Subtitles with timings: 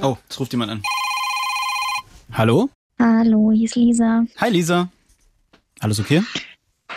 [0.00, 0.82] Oh, es ruft jemand an.
[2.32, 2.70] Hallo?
[3.00, 4.24] Hallo, hier ist Lisa.
[4.36, 4.88] Hi Lisa.
[5.80, 6.22] Alles okay?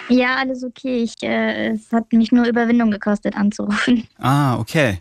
[0.09, 1.03] Ja, alles okay.
[1.03, 4.07] Ich, äh, es hat mich nur Überwindung gekostet, anzurufen.
[4.19, 4.99] Ah, okay.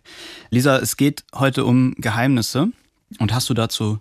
[0.50, 2.72] Lisa, es geht heute um Geheimnisse.
[3.18, 3.98] Und hast du dazu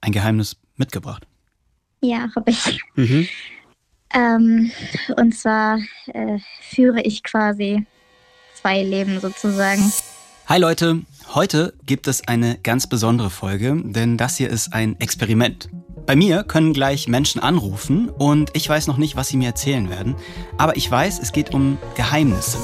[0.00, 1.26] ein Geheimnis mitgebracht?
[2.02, 2.80] Ja, habe ich.
[2.94, 3.28] Mhm.
[4.14, 4.70] Ähm,
[5.16, 7.86] und zwar äh, führe ich quasi
[8.54, 9.82] zwei Leben sozusagen.
[10.48, 11.02] Hi Leute,
[11.34, 15.68] heute gibt es eine ganz besondere Folge, denn das hier ist ein Experiment.
[16.06, 19.90] Bei mir können gleich Menschen anrufen und ich weiß noch nicht, was sie mir erzählen
[19.90, 20.14] werden,
[20.56, 22.58] aber ich weiß, es geht um Geheimnisse.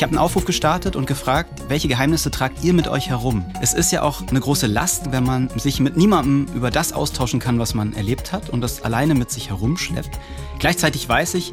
[0.00, 3.44] Ich habe einen Aufruf gestartet und gefragt, welche Geheimnisse tragt ihr mit euch herum?
[3.60, 7.38] Es ist ja auch eine große Last, wenn man sich mit niemandem über das austauschen
[7.38, 10.18] kann, was man erlebt hat und das alleine mit sich herumschleppt.
[10.58, 11.52] Gleichzeitig weiß ich,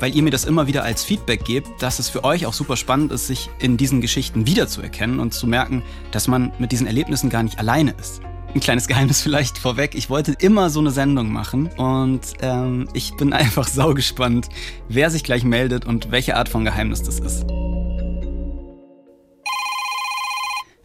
[0.00, 2.76] weil ihr mir das immer wieder als Feedback gebt, dass es für euch auch super
[2.76, 7.30] spannend ist, sich in diesen Geschichten wiederzuerkennen und zu merken, dass man mit diesen Erlebnissen
[7.30, 8.20] gar nicht alleine ist.
[8.52, 9.94] Ein kleines Geheimnis vielleicht vorweg.
[9.94, 14.48] Ich wollte immer so eine Sendung machen und ähm, ich bin einfach saugespannt,
[14.88, 17.46] wer sich gleich meldet und welche Art von Geheimnis das ist.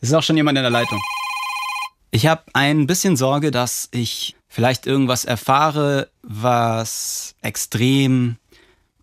[0.03, 0.99] Es ist auch schon jemand in der Leitung.
[2.09, 8.37] Ich habe ein bisschen Sorge, dass ich vielleicht irgendwas erfahre, was extrem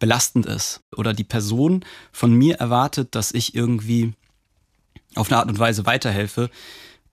[0.01, 0.81] belastend ist.
[0.97, 4.13] Oder die Person von mir erwartet, dass ich irgendwie
[5.15, 6.51] auf eine Art und Weise weiterhelfe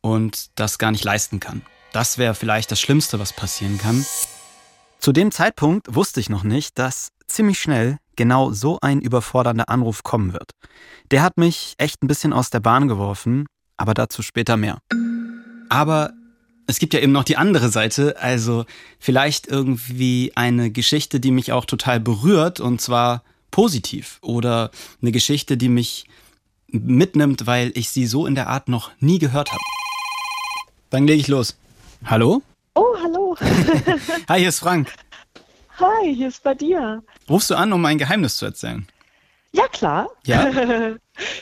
[0.02, 1.62] und das gar nicht leisten kann.
[1.94, 4.04] Das wäre vielleicht das Schlimmste, was passieren kann.
[4.98, 10.02] Zu dem Zeitpunkt wusste ich noch nicht, dass ziemlich schnell genau so ein überfordernder Anruf
[10.02, 10.52] kommen wird.
[11.12, 13.46] Der hat mich echt ein bisschen aus der Bahn geworfen
[13.78, 14.80] aber dazu später mehr.
[15.70, 16.14] Aber
[16.68, 18.66] es gibt ja eben noch die andere Seite, also
[19.00, 25.58] vielleicht irgendwie eine Geschichte, die mich auch total berührt und zwar positiv oder eine Geschichte,
[25.58, 26.06] die mich
[26.68, 29.64] mitnimmt, weil ich sie so in der Art noch nie gehört habe.
[30.90, 31.58] Dann lege ich los.
[32.06, 32.42] Hallo?
[32.74, 33.38] Oh, hallo.
[34.30, 34.94] Hi, hier ist Frank.
[35.80, 37.04] Hi, hier ist bei dir.
[37.30, 38.88] Rufst du an, um ein Geheimnis zu erzählen?
[39.52, 40.10] Ja, klar.
[40.26, 40.52] Ja?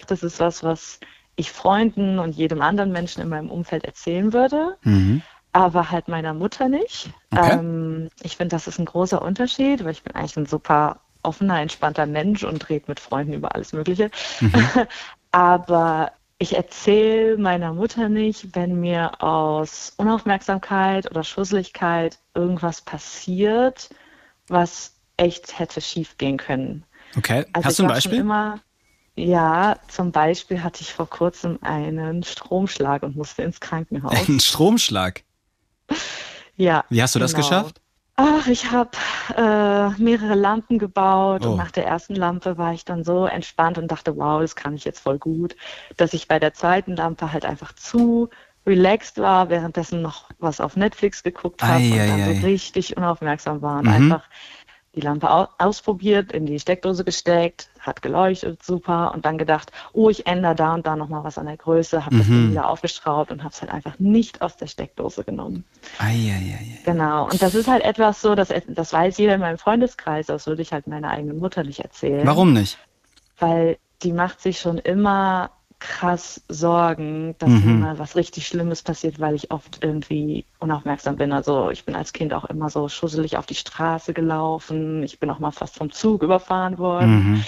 [0.05, 0.99] Das ist was, was
[1.35, 5.21] ich Freunden und jedem anderen Menschen in meinem Umfeld erzählen würde, mhm.
[5.51, 7.09] aber halt meiner Mutter nicht.
[7.31, 7.53] Okay.
[7.53, 11.59] Ähm, ich finde, das ist ein großer Unterschied, weil ich bin eigentlich ein super offener,
[11.59, 14.11] entspannter Mensch und rede mit Freunden über alles Mögliche.
[14.41, 14.53] Mhm.
[15.31, 23.89] aber ich erzähle meiner Mutter nicht, wenn mir aus Unaufmerksamkeit oder Schusseligkeit irgendwas passiert,
[24.47, 26.83] was echt hätte schief gehen können.
[27.17, 28.19] Okay, also hast du ein Beispiel?
[28.19, 28.59] Immer,
[29.15, 34.11] ja, zum Beispiel hatte ich vor kurzem einen Stromschlag und musste ins Krankenhaus.
[34.11, 35.23] Einen Stromschlag?
[36.55, 36.83] Ja.
[36.89, 37.25] Wie hast du genau.
[37.25, 37.81] das geschafft?
[38.15, 38.91] Ach, ich habe
[39.35, 41.51] äh, mehrere Lampen gebaut oh.
[41.51, 44.75] und nach der ersten Lampe war ich dann so entspannt und dachte, wow, das kann
[44.75, 45.55] ich jetzt voll gut,
[45.97, 48.29] dass ich bei der zweiten Lampe halt einfach zu
[48.67, 53.79] relaxed war, währenddessen noch was auf Netflix geguckt habe und dann so richtig unaufmerksam war
[53.79, 53.93] und mhm.
[53.93, 54.23] einfach
[54.95, 60.27] die Lampe ausprobiert, in die Steckdose gesteckt, hat geleuchtet, super, und dann gedacht, oh, ich
[60.27, 62.19] ändere da und da nochmal was an der Größe, habe mhm.
[62.19, 65.65] das Ding wieder aufgeschraubt und habe es halt einfach nicht aus der Steckdose genommen.
[65.97, 69.41] Ei, ei, ei, genau, und das ist halt etwas so, dass, das weiß jeder in
[69.41, 72.25] meinem Freundeskreis, das würde ich halt meiner eigenen Mutter nicht erzählen.
[72.27, 72.77] Warum nicht?
[73.39, 75.49] Weil die macht sich schon immer
[75.83, 77.65] krass Sorgen, dass mhm.
[77.65, 81.33] mir mal was richtig Schlimmes passiert, weil ich oft irgendwie unaufmerksam bin.
[81.33, 85.03] Also ich bin als Kind auch immer so schusselig auf die Straße gelaufen.
[85.03, 87.45] Ich bin auch mal fast vom Zug überfahren worden, mhm.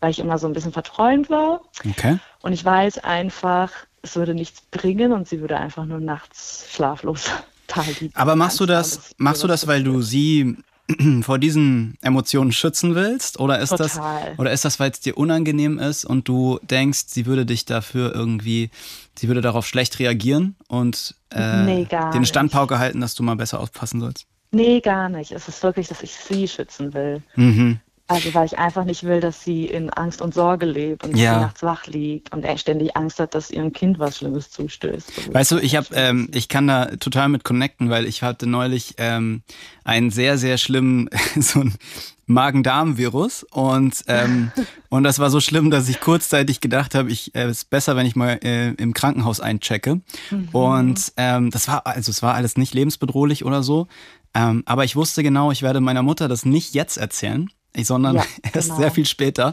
[0.00, 1.62] weil ich immer so ein bisschen verträumt war.
[1.88, 2.18] Okay.
[2.42, 7.30] Und ich weiß einfach, es würde nichts bringen und sie würde einfach nur nachts schlaflos
[7.66, 8.12] da liegen.
[8.14, 10.58] Aber machst du das, machst du das, weil du sie
[11.22, 13.40] vor diesen Emotionen schützen willst?
[13.40, 13.88] Oder ist Total.
[13.88, 17.64] das, oder ist das, weil es dir unangenehm ist und du denkst, sie würde dich
[17.64, 18.70] dafür irgendwie,
[19.18, 23.60] sie würde darauf schlecht reagieren und äh, nee, den Standpauke halten, dass du mal besser
[23.60, 24.26] aufpassen sollst?
[24.52, 25.30] Nee, gar nicht.
[25.32, 27.22] Es ist wirklich, dass ich sie schützen will.
[27.36, 27.78] Mhm.
[28.10, 31.40] Also weil ich einfach nicht will, dass sie in Angst und Sorge lebt und ja.
[31.40, 35.32] nachts wach liegt und er ständig Angst hat, dass ihrem Kind was Schlimmes zustößt.
[35.32, 38.94] Weißt du, ich habe, ähm, ich kann da total mit connecten, weil ich hatte neulich
[38.98, 39.42] ähm,
[39.84, 41.08] einen sehr, sehr schlimmen
[41.38, 41.74] so ein
[42.26, 44.50] Magen-Darm-Virus und ähm,
[44.88, 48.06] und das war so schlimm, dass ich kurzzeitig gedacht habe, ich äh, ist besser, wenn
[48.06, 50.00] ich mal äh, im Krankenhaus einchecke.
[50.30, 50.48] Mhm.
[50.50, 53.86] Und ähm, das war also es war alles nicht lebensbedrohlich oder so,
[54.34, 58.24] ähm, aber ich wusste genau, ich werde meiner Mutter das nicht jetzt erzählen sondern ja,
[58.52, 58.80] erst genau.
[58.80, 59.52] sehr viel später.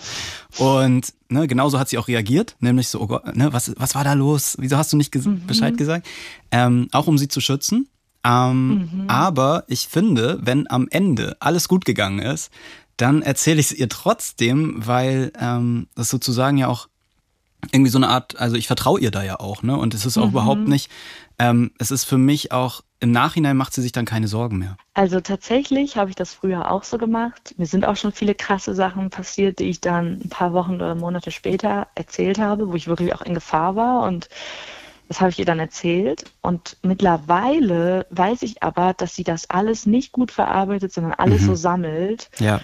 [0.58, 4.04] Und ne, genauso hat sie auch reagiert, nämlich so, oh Gott, ne, was, was war
[4.04, 4.56] da los?
[4.60, 5.46] Wieso hast du nicht ges mhm.
[5.46, 6.08] Bescheid gesagt?
[6.52, 7.88] Ähm, auch um sie zu schützen.
[8.24, 9.06] Ähm, mhm.
[9.08, 12.52] Aber ich finde, wenn am Ende alles gut gegangen ist,
[12.98, 16.88] dann erzähle ich es ihr trotzdem, weil ähm, das sozusagen ja auch
[17.72, 19.78] irgendwie so eine Art, also ich vertraue ihr da ja auch, ne?
[19.78, 20.32] Und es ist auch mhm.
[20.32, 20.90] überhaupt nicht,
[21.40, 24.78] ähm, es ist für mich auch, im Nachhinein macht sie sich dann keine Sorgen mehr.
[24.94, 27.54] Also tatsächlich habe ich das früher auch so gemacht.
[27.58, 30.96] Mir sind auch schon viele krasse Sachen passiert, die ich dann ein paar Wochen oder
[30.96, 34.30] Monate später erzählt habe, wo ich wirklich auch in Gefahr war und
[35.08, 36.26] das habe ich ihr dann erzählt.
[36.42, 41.46] Und mittlerweile weiß ich aber, dass sie das alles nicht gut verarbeitet, sondern alles mhm.
[41.46, 42.30] so sammelt.
[42.40, 42.60] Ja.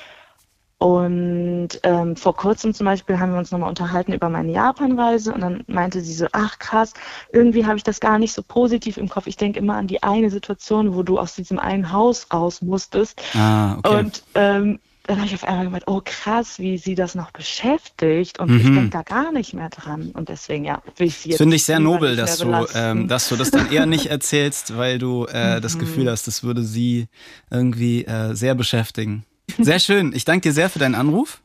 [0.83, 5.39] Und ähm, vor kurzem zum Beispiel haben wir uns nochmal unterhalten über meine Japanreise und
[5.39, 6.91] dann meinte sie so, ach krass,
[7.31, 9.27] irgendwie habe ich das gar nicht so positiv im Kopf.
[9.27, 13.21] Ich denke immer an die eine Situation, wo du aus diesem einen Haus raus musstest.
[13.33, 13.97] Ah, okay.
[13.97, 18.39] Und ähm, dann habe ich auf einmal gemeint, oh krass, wie sie das noch beschäftigt
[18.39, 18.57] und mhm.
[18.57, 20.12] ich denke da gar nicht mehr dran.
[20.13, 21.38] Und deswegen, ja, will ich sie jetzt.
[21.38, 25.00] Finde ich sehr nobel, dass du, ähm, dass du das dann eher nicht erzählst, weil
[25.00, 25.62] du äh, mhm.
[25.62, 27.07] das Gefühl hast, das würde sie
[27.50, 29.24] irgendwie äh, sehr beschäftigen.
[29.60, 30.13] Sehr schön.
[30.13, 31.42] Ich danke dir sehr für deinen Anruf.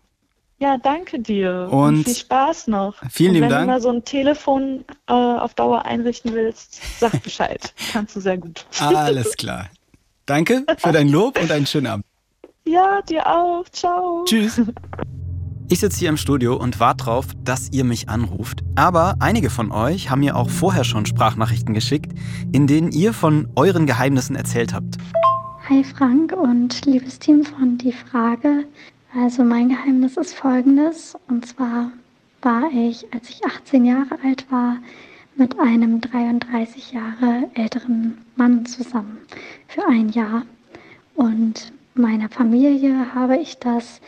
[0.60, 1.68] Ja, danke dir.
[1.70, 2.96] Und, und viel Spaß noch.
[3.10, 3.60] Vielen lieben Dank.
[3.60, 7.72] Wenn du mal so ein Telefon äh, auf Dauer einrichten willst, sag Bescheid.
[7.92, 8.66] Kannst du sehr gut.
[8.80, 9.68] Alles klar.
[10.26, 12.04] Danke für dein Lob und einen schönen Abend.
[12.66, 13.64] Ja, dir auch.
[13.70, 14.24] Ciao.
[14.24, 14.60] Tschüss.
[15.70, 18.60] Ich sitze hier im Studio und warte drauf, dass ihr mich anruft.
[18.74, 22.18] Aber einige von euch haben mir auch vorher schon Sprachnachrichten geschickt,
[22.52, 24.96] in denen ihr von euren Geheimnissen erzählt habt.
[25.70, 28.64] Hi Frank und liebes Team von Die Frage.
[29.14, 31.14] Also mein Geheimnis ist folgendes.
[31.28, 31.92] Und zwar
[32.40, 34.78] war ich, als ich 18 Jahre alt war,
[35.36, 39.18] mit einem 33 Jahre älteren Mann zusammen
[39.66, 40.46] für ein Jahr.
[41.16, 44.00] Und meiner Familie habe ich das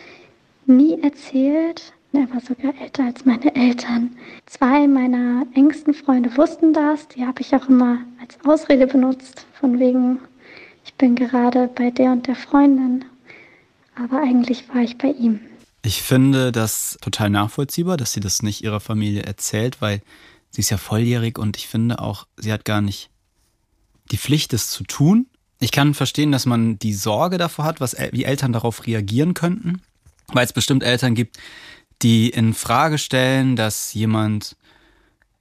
[0.65, 1.93] nie erzählt.
[2.15, 4.17] Er war sogar älter als meine Eltern.
[4.47, 7.07] Zwei meiner engsten Freunde wussten das.
[7.09, 10.21] Die habe ich auch immer als Ausrede benutzt, von wegen,
[10.85, 13.05] ich bin gerade bei der und der Freundin,
[13.94, 15.41] aber eigentlich war ich bei ihm.
[15.82, 20.03] Ich finde das total nachvollziehbar, dass sie das nicht ihrer Familie erzählt, weil
[20.50, 23.11] sie ist ja volljährig und ich finde auch, sie hat gar nicht
[24.11, 25.27] die Pflicht, es zu tun.
[25.59, 29.83] Ich kann verstehen, dass man die Sorge davor hat, was, wie Eltern darauf reagieren könnten,
[30.29, 31.38] weil es bestimmt Eltern gibt,
[32.03, 34.56] die in Frage stellen, dass jemand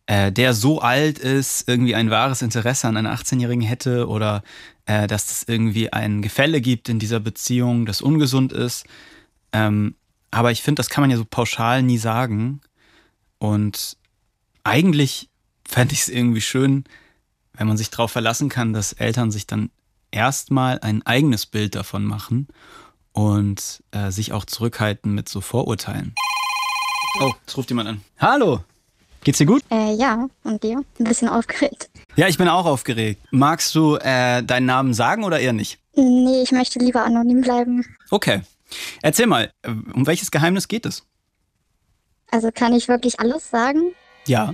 [0.10, 4.42] äh, der so alt ist, irgendwie ein wahres Interesse an einer 18-Jährigen hätte oder
[4.88, 8.88] äh, dass es irgendwie ein Gefälle gibt in dieser Beziehung, das ungesund ist.
[9.54, 9.94] Ähm,
[10.32, 12.60] aber ich finde, das kann man ja so pauschal nie sagen.
[13.38, 13.98] Und
[14.64, 15.30] eigentlich
[15.64, 16.86] fände ich es irgendwie schön,
[17.54, 19.70] wenn man sich darauf verlassen kann, dass Eltern sich dann
[20.10, 22.48] erstmal ein eigenes Bild davon machen
[23.12, 26.16] und äh, sich auch zurückhalten mit so Vorurteilen.
[27.20, 28.02] Oh, es ruft jemand an.
[28.18, 28.64] Hallo!
[29.24, 29.64] Geht's dir gut?
[29.70, 30.84] Äh, ja, und dir?
[31.00, 31.90] Ein bisschen aufgeregt.
[32.16, 33.22] Ja, ich bin auch aufgeregt.
[33.32, 35.80] Magst du äh, deinen Namen sagen oder eher nicht?
[35.96, 37.86] Nee, ich möchte lieber anonym bleiben.
[38.10, 38.42] Okay.
[39.02, 41.04] Erzähl mal, äh, um welches Geheimnis geht es?
[42.32, 43.94] Also kann ich wirklich alles sagen?
[44.28, 44.54] Ja,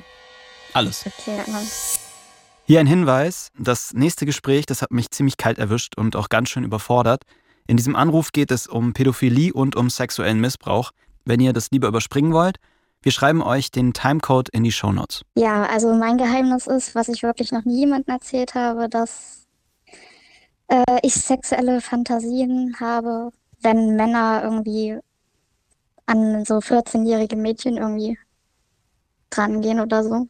[0.73, 1.05] alles.
[1.05, 1.67] Okay, dann.
[2.65, 3.49] Hier ein Hinweis.
[3.57, 7.23] Das nächste Gespräch, das hat mich ziemlich kalt erwischt und auch ganz schön überfordert.
[7.67, 10.91] In diesem Anruf geht es um Pädophilie und um sexuellen Missbrauch.
[11.25, 12.57] Wenn ihr das lieber überspringen wollt,
[13.05, 15.21] wir schreiben euch den Timecode in die Shownotes.
[15.35, 19.45] Ja, also mein Geheimnis ist, was ich wirklich noch nie jemandem erzählt habe, dass
[20.69, 23.29] äh, ich sexuelle Fantasien habe,
[23.61, 24.97] wenn Männer irgendwie
[26.07, 28.17] an so 14-jährige Mädchen irgendwie
[29.29, 30.27] drangehen oder so.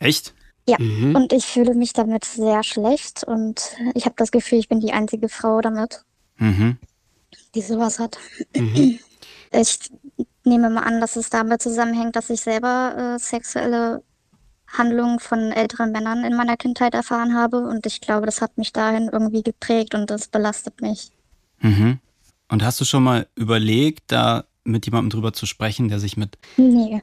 [0.00, 0.34] Echt?
[0.68, 1.14] Ja, mhm.
[1.14, 4.92] und ich fühle mich damit sehr schlecht und ich habe das Gefühl, ich bin die
[4.92, 6.04] einzige Frau damit,
[6.38, 6.78] mhm.
[7.54, 8.18] die sowas hat.
[8.56, 8.98] Mhm.
[9.52, 9.78] Ich
[10.48, 14.02] nehme mal an, dass es damit zusammenhängt, dass ich selber äh, sexuelle
[14.66, 18.72] Handlungen von älteren Männern in meiner Kindheit erfahren habe und ich glaube, das hat mich
[18.72, 21.10] dahin irgendwie geprägt und das belastet mich.
[21.60, 21.98] Mhm.
[22.48, 26.36] Und hast du schon mal überlegt, da mit jemandem drüber zu sprechen, der sich mit
[26.56, 27.02] nee.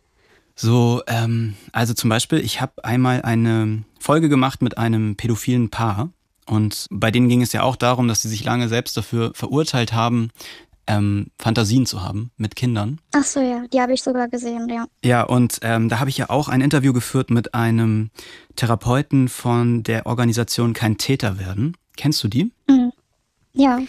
[0.56, 6.10] so, ähm, also zum Beispiel, ich habe einmal eine Folge gemacht mit einem pädophilen Paar
[6.46, 9.94] und bei denen ging es ja auch darum, dass sie sich lange selbst dafür verurteilt
[9.94, 10.30] haben,
[10.88, 13.00] ähm, Fantasien zu haben mit Kindern.
[13.14, 14.86] Ach so, ja, die habe ich sogar gesehen, ja.
[15.04, 18.12] Ja, und ähm, da habe ich ja auch ein Interview geführt mit einem
[18.56, 21.76] Therapeuten von der Organisation Kein Täter werden.
[21.98, 22.52] Kennst du die?
[22.68, 22.92] Mhm.
[23.54, 23.80] Ja.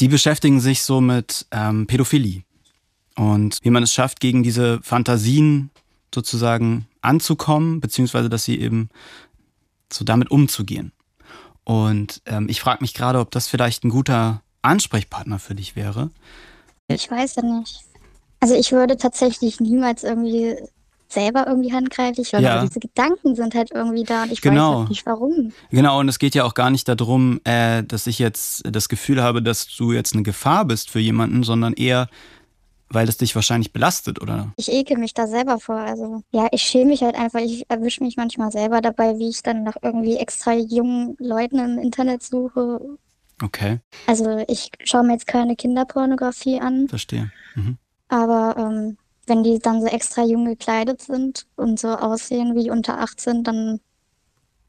[0.00, 2.42] Die beschäftigen sich so mit ähm, Pädophilie
[3.16, 5.70] und wie man es schafft, gegen diese Fantasien
[6.14, 8.88] sozusagen anzukommen, beziehungsweise dass sie eben
[9.92, 10.92] so damit umzugehen.
[11.64, 16.10] Und ähm, ich frage mich gerade, ob das vielleicht ein guter Ansprechpartner für dich wäre?
[16.88, 17.80] Ich weiß ja nicht.
[18.40, 20.56] Also ich würde tatsächlich niemals irgendwie
[21.12, 22.64] selber irgendwie handgreiflich werden, ja.
[22.64, 24.70] diese Gedanken sind halt irgendwie da und ich genau.
[24.70, 25.52] weiß halt nicht warum.
[25.70, 29.22] Genau, und es geht ja auch gar nicht darum, äh, dass ich jetzt das Gefühl
[29.22, 32.08] habe, dass du jetzt eine Gefahr bist für jemanden, sondern eher,
[32.88, 34.52] weil es dich wahrscheinlich belastet, oder?
[34.56, 35.76] Ich ekel mich da selber vor.
[35.76, 37.40] Also ja, ich schäme mich halt einfach.
[37.40, 41.78] Ich erwische mich manchmal selber dabei, wie ich dann nach irgendwie extra jungen Leuten im
[41.78, 42.80] Internet suche.
[43.42, 43.80] Okay.
[44.06, 46.88] Also ich schaue mir jetzt keine Kinderpornografie an.
[46.88, 47.32] Verstehe.
[47.54, 47.76] Mhm.
[48.08, 48.96] Aber ähm,
[49.26, 53.80] wenn die dann so extra jung gekleidet sind und so aussehen wie unter 18, dann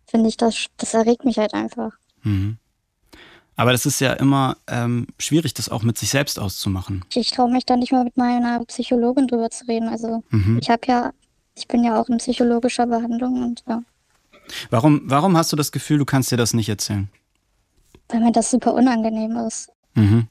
[0.08, 1.92] finde ich das, das erregt mich halt einfach.
[2.24, 2.58] Mhm.
[3.56, 7.06] Aber das ist ja immer ähm, schwierig, das auch mit sich selbst auszumachen.
[7.14, 9.90] Ich traue mich da nicht mal mit meiner Psychologin drüber zu reden.
[9.90, 10.58] Also mhm.
[10.60, 11.12] ich habe ja,
[11.56, 13.84] ich bin ja auch in psychologischer Behandlung und ja.
[14.72, 17.10] Warum, warum hast du das Gefühl, du kannst dir das nicht erzählen?
[18.14, 19.72] Weil mir das super unangenehm ist.
[19.96, 20.28] Mhm.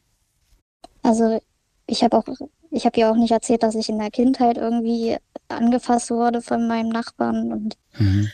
[1.03, 1.43] Also
[1.89, 2.25] ich habe auch,
[2.71, 5.17] ich habe ja auch nicht erzählt, dass ich in der Kindheit irgendwie
[5.49, 8.31] angefasst wurde von meinem Nachbarn und mhm.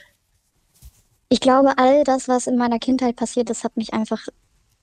[1.31, 4.29] ich glaube, all das, was in meiner Kindheit passiert ist, hat mich einfach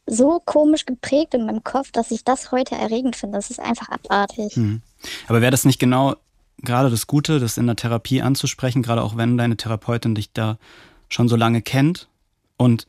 [0.07, 3.37] so komisch geprägt in meinem Kopf, dass ich das heute erregend finde.
[3.37, 4.55] Das ist einfach abartig.
[4.55, 4.81] Hm.
[5.27, 6.15] Aber wäre das nicht genau
[6.57, 10.57] gerade das Gute, das in der Therapie anzusprechen, gerade auch wenn deine Therapeutin dich da
[11.09, 12.07] schon so lange kennt?
[12.57, 12.87] Und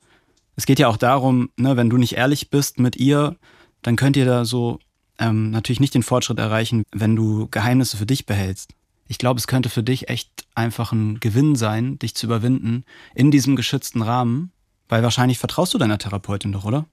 [0.56, 3.36] es geht ja auch darum, ne, wenn du nicht ehrlich bist mit ihr,
[3.82, 4.78] dann könnt ihr da so
[5.18, 8.72] ähm, natürlich nicht den Fortschritt erreichen, wenn du Geheimnisse für dich behältst.
[9.08, 12.84] Ich glaube, es könnte für dich echt einfach ein Gewinn sein, dich zu überwinden
[13.14, 14.50] in diesem geschützten Rahmen,
[14.88, 16.86] weil wahrscheinlich vertraust du deiner Therapeutin doch, oder?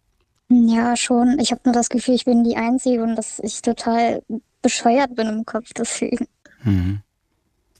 [0.50, 1.39] Ja, schon.
[1.39, 4.22] Ich habe nur das Gefühl, ich bin die Einzige und dass ich total
[4.62, 6.27] bescheuert bin im Kopf deswegen.
[6.63, 7.01] Mhm.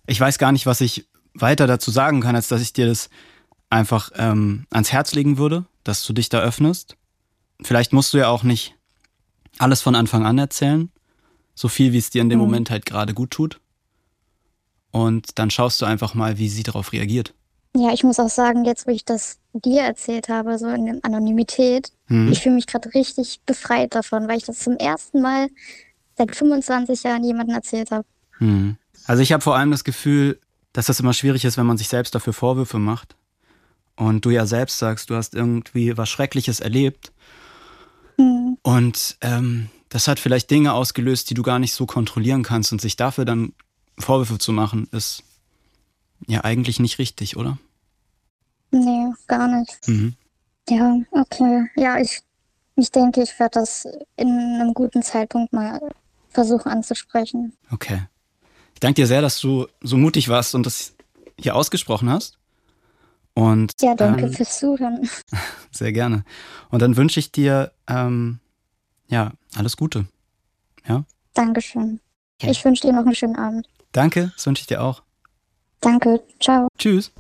[0.08, 3.10] Ich weiß gar nicht, was ich weiter dazu sagen kann, als dass ich dir das
[3.70, 6.96] einfach ähm, ans Herz legen würde, dass du dich da öffnest.
[7.62, 8.76] Vielleicht musst du ja auch nicht
[9.60, 10.92] alles von Anfang an erzählen,
[11.56, 12.46] so viel wie es dir in dem mhm.
[12.46, 13.60] Moment halt gerade gut tut.
[14.92, 17.34] Und dann schaust du einfach mal, wie sie darauf reagiert.
[17.76, 21.00] Ja, ich muss auch sagen, jetzt wo ich das dir erzählt habe, so in der
[21.02, 22.32] Anonymität, mhm.
[22.32, 25.48] ich fühle mich gerade richtig befreit davon, weil ich das zum ersten Mal
[26.16, 28.06] seit 25 Jahren jemandem erzählt habe.
[28.40, 28.78] Mhm.
[29.06, 30.40] Also ich habe vor allem das Gefühl,
[30.72, 33.16] dass das immer schwierig ist, wenn man sich selbst dafür Vorwürfe macht.
[33.96, 37.12] Und du ja selbst sagst, du hast irgendwie was Schreckliches erlebt.
[38.18, 38.58] Mhm.
[38.64, 42.72] Und ähm, das hat vielleicht Dinge ausgelöst, die du gar nicht so kontrollieren kannst.
[42.72, 43.54] Und sich dafür dann
[44.00, 45.24] Vorwürfe zu machen, ist
[46.28, 47.58] ja eigentlich nicht richtig, oder?
[48.72, 49.88] Nee, gar nicht.
[49.88, 50.16] Mhm.
[50.70, 51.70] Ja, okay.
[51.76, 52.22] Ja, ich,
[52.76, 55.80] ich denke, ich werde das in einem guten Zeitpunkt mal
[56.30, 57.54] versuchen anzusprechen.
[57.72, 58.02] Okay.
[58.74, 60.96] Ich danke dir sehr, dass du so mutig warst und das
[61.40, 62.40] hier ausgesprochen hast.
[63.36, 65.10] Und, ja, danke ähm, fürs Zuhören.
[65.72, 66.24] Sehr gerne.
[66.70, 68.40] Und dann wünsche ich dir ähm,
[69.08, 70.06] ja alles Gute.
[70.88, 71.04] Ja.
[71.34, 72.00] Dankeschön.
[72.40, 72.52] Okay.
[72.52, 73.68] Ich wünsche dir noch einen schönen Abend.
[73.92, 75.02] Danke, das wünsche ich dir auch.
[75.82, 76.68] Danke, ciao.
[76.78, 77.12] Tschüss.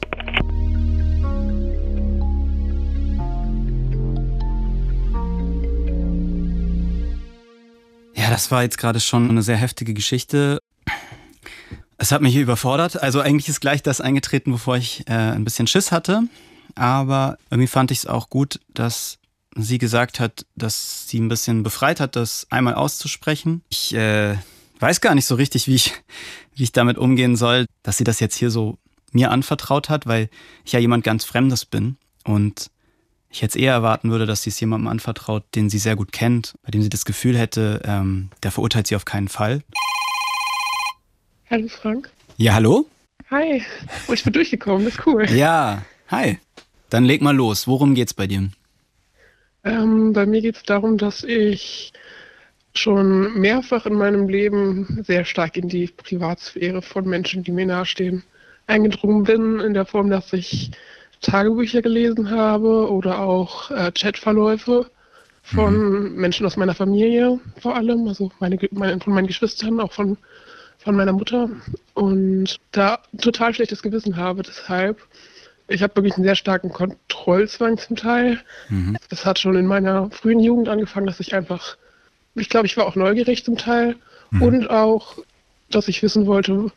[8.15, 10.59] Ja, das war jetzt gerade schon eine sehr heftige Geschichte.
[11.97, 13.01] Es hat mich überfordert.
[13.01, 16.23] Also eigentlich ist gleich das eingetreten, wovor ich äh, ein bisschen Schiss hatte.
[16.75, 19.19] Aber irgendwie fand ich es auch gut, dass
[19.55, 23.61] sie gesagt hat, dass sie ein bisschen befreit hat, das einmal auszusprechen.
[23.69, 24.35] Ich äh,
[24.79, 25.93] weiß gar nicht so richtig, wie ich,
[26.55, 28.77] wie ich damit umgehen soll, dass sie das jetzt hier so
[29.11, 30.29] mir anvertraut hat, weil
[30.65, 32.71] ich ja jemand ganz Fremdes bin und
[33.29, 36.53] ich jetzt eher erwarten würde, dass sie es jemandem anvertraut, den sie sehr gut kennt,
[36.63, 39.63] bei dem sie das Gefühl hätte, ähm, der verurteilt sie auf keinen Fall.
[41.53, 42.09] Hallo Frank.
[42.37, 42.87] Ja, hallo?
[43.29, 43.61] Hi.
[44.07, 45.29] Oh, ich bin durchgekommen, das ist cool.
[45.29, 46.39] Ja, hi.
[46.89, 47.67] Dann leg mal los.
[47.67, 48.49] Worum geht's bei dir?
[49.63, 51.93] Ähm, bei mir geht es darum, dass ich
[52.73, 58.23] schon mehrfach in meinem Leben sehr stark in die Privatsphäre von Menschen, die mir nahestehen,
[58.65, 60.71] eingedrungen bin, in der Form, dass ich
[61.21, 64.89] Tagebücher gelesen habe oder auch äh, Chatverläufe
[65.43, 66.15] von mhm.
[66.15, 70.17] Menschen aus meiner Familie vor allem, also meine, meine, von meinen Geschwistern, auch von,
[70.83, 71.49] von meiner Mutter
[71.93, 75.01] und da total schlechtes Gewissen habe deshalb.
[75.67, 78.41] Ich habe wirklich einen sehr starken Kontrollzwang zum Teil.
[78.69, 78.97] Mhm.
[79.09, 81.77] Das hat schon in meiner frühen Jugend angefangen, dass ich einfach,
[82.35, 83.95] ich glaube, ich war auch neugierig zum Teil
[84.31, 84.41] mhm.
[84.41, 85.17] und auch,
[85.71, 86.71] dass ich wissen wollte,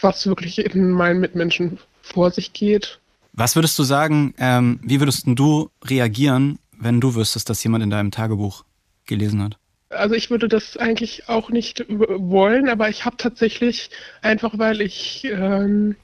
[0.00, 2.98] was wirklich in meinen Mitmenschen vor sich geht.
[3.32, 7.90] Was würdest du sagen, ähm, wie würdest du reagieren, wenn du wüsstest, dass jemand in
[7.90, 8.64] deinem Tagebuch
[9.06, 9.58] gelesen hat?
[9.94, 13.90] Also ich würde das eigentlich auch nicht wollen, aber ich habe tatsächlich,
[14.22, 15.96] einfach weil ich ähm,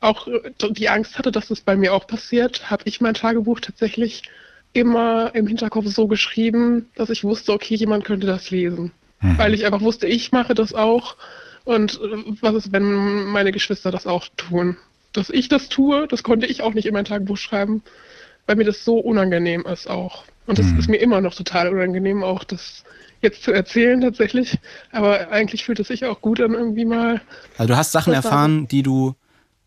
[0.00, 0.28] auch
[0.70, 4.22] die Angst hatte, dass das bei mir auch passiert, habe ich mein Tagebuch tatsächlich
[4.72, 8.92] immer im Hinterkopf so geschrieben, dass ich wusste, okay, jemand könnte das lesen.
[9.20, 9.38] Mhm.
[9.38, 11.16] Weil ich einfach wusste, ich mache das auch
[11.64, 14.76] und äh, was ist, wenn meine Geschwister das auch tun?
[15.12, 17.82] Dass ich das tue, das konnte ich auch nicht in mein Tagebuch schreiben,
[18.46, 20.24] weil mir das so unangenehm ist auch.
[20.46, 20.78] Und das mhm.
[20.78, 22.84] ist mir immer noch total unangenehm, auch das
[23.22, 24.58] jetzt zu erzählen tatsächlich.
[24.92, 27.20] Aber eigentlich fühlt es sich auch gut an, irgendwie mal.
[27.56, 29.14] Also du hast Sachen erfahren, die du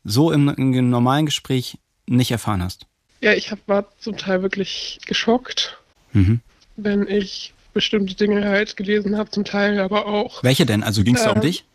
[0.04, 2.86] so im, im, normalen Gespräch nicht erfahren hast.
[3.20, 5.80] Ja, ich hab, war zum Teil wirklich geschockt,
[6.14, 6.40] mhm.
[6.76, 10.44] wenn ich bestimmte Dinge halt gelesen habe, zum Teil aber auch.
[10.44, 10.84] Welche denn?
[10.84, 11.66] Also ging es äh, um dich?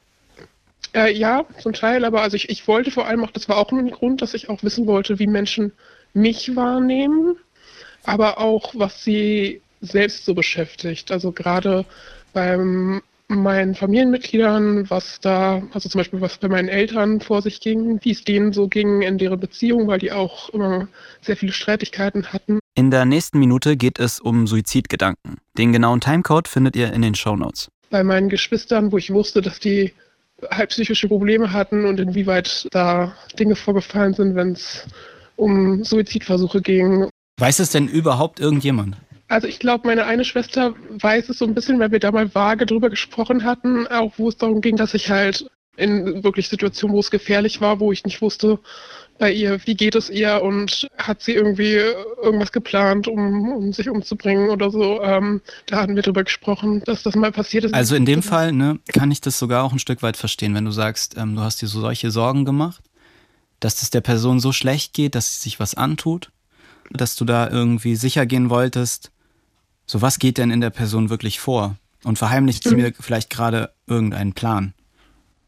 [0.94, 3.71] Äh, ja, zum Teil, aber also ich, ich wollte vor allem auch, das war auch
[3.73, 5.73] ein Grund, dass ich auch wissen wollte, wie Menschen
[6.14, 7.37] mich wahrnehmen,
[8.04, 11.11] aber auch, was sie selbst so beschäftigt.
[11.11, 11.85] Also gerade
[12.33, 12.57] bei
[13.28, 18.12] meinen Familienmitgliedern, was da, also zum Beispiel was bei meinen Eltern vor sich ging, wie
[18.12, 20.88] es denen so ging in deren Beziehung, weil die auch immer
[21.21, 22.61] sehr viele Streitigkeiten hatten.
[22.75, 25.38] In der nächsten Minute geht es um Suizidgedanken.
[25.59, 27.69] Den genauen Timecode findet ihr in den Shownotes.
[27.90, 29.92] Bei meinen Geschwistern, wo ich wusste, dass die
[30.50, 34.87] halt psychische Probleme hatten und inwieweit da Dinge vorgefallen sind, wenn es
[35.36, 37.08] um Suizidversuche ging.
[37.38, 38.96] Weiß es denn überhaupt irgendjemand?
[39.28, 42.34] Also ich glaube, meine eine Schwester weiß es so ein bisschen, weil wir da mal
[42.34, 45.46] vage drüber gesprochen hatten, auch wo es darum ging, dass ich halt
[45.76, 48.58] in wirklich Situationen, wo es gefährlich war, wo ich nicht wusste
[49.18, 51.74] bei ihr, wie geht es ihr und hat sie irgendwie
[52.22, 55.00] irgendwas geplant, um, um sich umzubringen oder so.
[55.02, 57.74] Ähm, da hatten wir drüber gesprochen, dass das mal passiert ist.
[57.74, 60.64] Also in dem Fall ne, kann ich das sogar auch ein Stück weit verstehen, wenn
[60.64, 62.82] du sagst, ähm, du hast dir so solche Sorgen gemacht,
[63.62, 66.33] dass es der Person so schlecht geht, dass sie sich was antut,
[66.90, 69.12] dass du da irgendwie sicher gehen wolltest,
[69.87, 71.76] so, was geht denn in der Person wirklich vor?
[72.04, 74.75] Und verheimlicht sie mir vielleicht gerade irgendeinen Plan.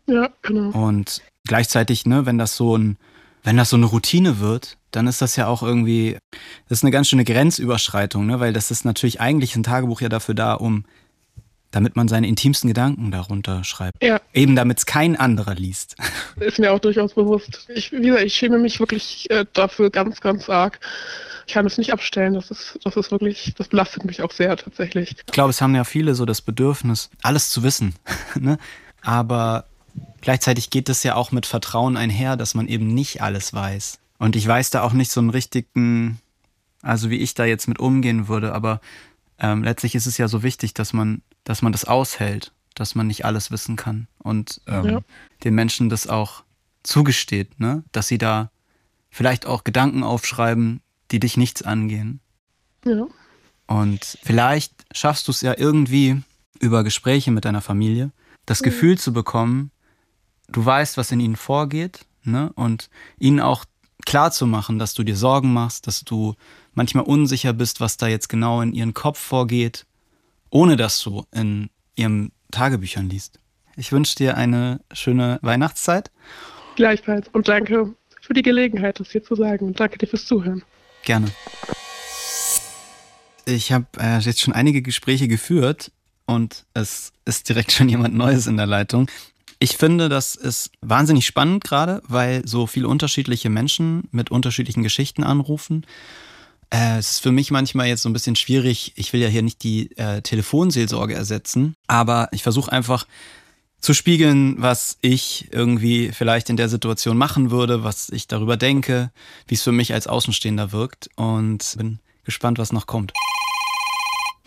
[0.07, 0.71] Ja, genau.
[0.71, 2.97] Und gleichzeitig, ne, wenn das so ein,
[3.43, 6.19] wenn das so eine Routine wird, dann ist das ja auch irgendwie,
[6.69, 10.09] das ist eine ganz schöne Grenzüberschreitung, ne, weil das ist natürlich eigentlich ein Tagebuch ja
[10.09, 10.85] dafür da, um,
[11.75, 14.03] damit man seine intimsten Gedanken darunter schreibt.
[14.03, 14.21] Ja.
[14.33, 15.97] Eben damit es kein anderer liest.
[16.41, 17.67] Ist mir auch durchaus bewusst.
[17.75, 20.81] Ich, wie gesagt, ich schäme mich wirklich äh, dafür ganz, ganz arg
[21.47, 22.35] ich kann es nicht abstellen.
[22.35, 25.17] Das ist, das ist wirklich, das belastet mich auch sehr tatsächlich.
[25.27, 27.95] Ich glaube, es haben ja viele so das Bedürfnis, alles zu wissen.
[28.35, 28.59] ne?
[29.03, 29.67] Aber
[30.21, 33.99] gleichzeitig geht es ja auch mit Vertrauen einher, dass man eben nicht alles weiß.
[34.19, 36.21] Und ich weiß da auch nicht so einen richtigen,
[36.83, 38.81] also wie ich da jetzt mit umgehen würde, aber
[39.39, 43.07] ähm, letztlich ist es ja so wichtig, dass man, dass man das aushält, dass man
[43.07, 45.01] nicht alles wissen kann und ähm, ja.
[45.45, 46.43] den Menschen das auch
[46.83, 47.85] zugesteht, ne?
[47.93, 48.51] dass sie da
[49.11, 50.81] vielleicht auch Gedanken aufschreiben,
[51.11, 52.21] die dich nichts angehen.
[52.85, 53.07] Ja.
[53.67, 56.23] Und vielleicht schaffst du es ja irgendwie
[56.61, 58.11] über Gespräche mit deiner Familie,
[58.47, 58.65] das mhm.
[58.65, 59.71] Gefühl zu bekommen,
[60.49, 62.53] du weißt, was in ihnen vorgeht, ne?
[62.55, 63.65] Und ihnen auch
[64.05, 66.35] klar zu machen, dass du dir Sorgen machst, dass du
[66.75, 69.87] manchmal unsicher bist, was da jetzt genau in ihren Kopf vorgeht,
[70.55, 73.41] ohne dass du in ihren Tagebüchern liest.
[73.77, 76.13] Ich wünsche dir eine schöne Weihnachtszeit.
[76.77, 80.63] Gleichfalls und danke für die Gelegenheit, das hier zu sagen und danke dir fürs Zuhören.
[81.03, 81.27] Gerne.
[83.47, 85.91] Ich habe äh, jetzt schon einige Gespräche geführt
[86.25, 89.11] und es ist direkt schon jemand Neues in der Leitung.
[89.59, 95.25] Ich finde, das ist wahnsinnig spannend gerade, weil so viele unterschiedliche Menschen mit unterschiedlichen Geschichten
[95.25, 95.85] anrufen.
[96.71, 98.93] Äh, es ist für mich manchmal jetzt so ein bisschen schwierig.
[98.97, 103.07] Ich will ja hier nicht die äh, Telefonseelsorge ersetzen, aber ich versuche einfach
[103.81, 109.11] zu spiegeln, was ich irgendwie vielleicht in der Situation machen würde, was ich darüber denke,
[109.47, 113.13] wie es für mich als Außenstehender wirkt und bin gespannt, was noch kommt.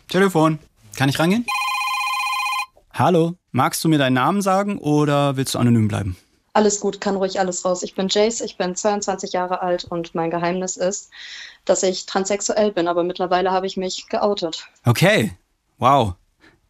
[0.08, 0.58] Telefon,
[0.96, 1.46] kann ich rangehen?
[2.94, 6.18] Hallo, magst du mir deinen Namen sagen oder willst du anonym bleiben?
[6.58, 7.84] Alles gut, kann ruhig alles raus.
[7.84, 11.12] Ich bin Jace, ich bin 22 Jahre alt und mein Geheimnis ist,
[11.66, 14.68] dass ich transsexuell bin, aber mittlerweile habe ich mich geoutet.
[14.84, 15.38] Okay,
[15.78, 16.16] wow.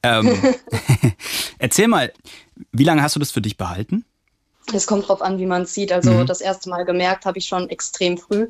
[0.04, 0.58] Ähm,
[1.58, 2.12] erzähl mal,
[2.74, 4.04] wie lange hast du das für dich behalten?
[4.74, 5.94] Es kommt drauf an, wie man es sieht.
[5.94, 6.26] Also mhm.
[6.26, 8.50] das erste Mal gemerkt habe ich schon extrem früh.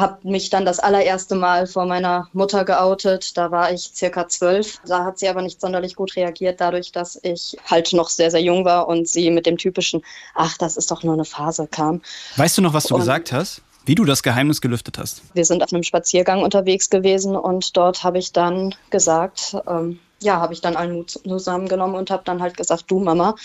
[0.00, 3.36] Habe mich dann das allererste Mal vor meiner Mutter geoutet.
[3.36, 4.78] Da war ich circa zwölf.
[4.86, 8.42] Da hat sie aber nicht sonderlich gut reagiert, dadurch, dass ich halt noch sehr, sehr
[8.42, 10.02] jung war und sie mit dem typischen,
[10.34, 12.00] ach, das ist doch nur eine Phase kam.
[12.36, 13.62] Weißt du noch, was du und gesagt hast?
[13.84, 15.22] Wie du das Geheimnis gelüftet hast?
[15.34, 20.40] Wir sind auf einem Spaziergang unterwegs gewesen und dort habe ich dann gesagt, ähm, ja,
[20.40, 23.36] habe ich dann allen Mut zusammengenommen und habe dann halt gesagt, du Mama,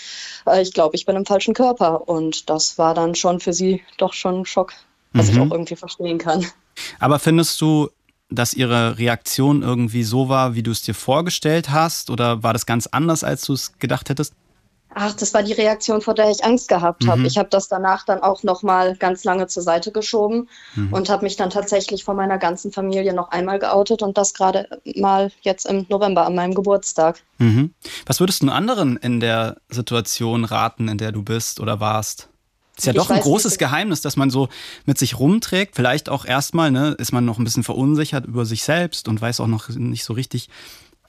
[0.46, 2.08] äh, ich glaube, ich bin im falschen Körper.
[2.08, 4.74] Und das war dann schon für sie doch schon ein Schock,
[5.16, 5.32] was mhm.
[5.32, 6.44] ich auch irgendwie verstehen kann.
[6.98, 7.88] Aber findest du,
[8.28, 12.10] dass ihre Reaktion irgendwie so war, wie du es dir vorgestellt hast?
[12.10, 14.34] Oder war das ganz anders, als du es gedacht hättest?
[14.98, 17.10] Ach, das war die Reaktion, vor der ich Angst gehabt mhm.
[17.10, 17.26] habe.
[17.26, 20.90] Ich habe das danach dann auch noch mal ganz lange zur Seite geschoben mhm.
[20.90, 24.66] und habe mich dann tatsächlich von meiner ganzen Familie noch einmal geoutet und das gerade
[24.96, 27.22] mal jetzt im November an meinem Geburtstag.
[27.36, 27.74] Mhm.
[28.06, 32.30] Was würdest du anderen in der Situation raten, in der du bist oder warst?
[32.76, 33.58] Ist ja doch ein großes nicht.
[33.58, 34.48] Geheimnis, dass man so
[34.84, 35.76] mit sich rumträgt.
[35.76, 39.40] Vielleicht auch erstmal, ne, ist man noch ein bisschen verunsichert über sich selbst und weiß
[39.40, 40.48] auch noch nicht so richtig,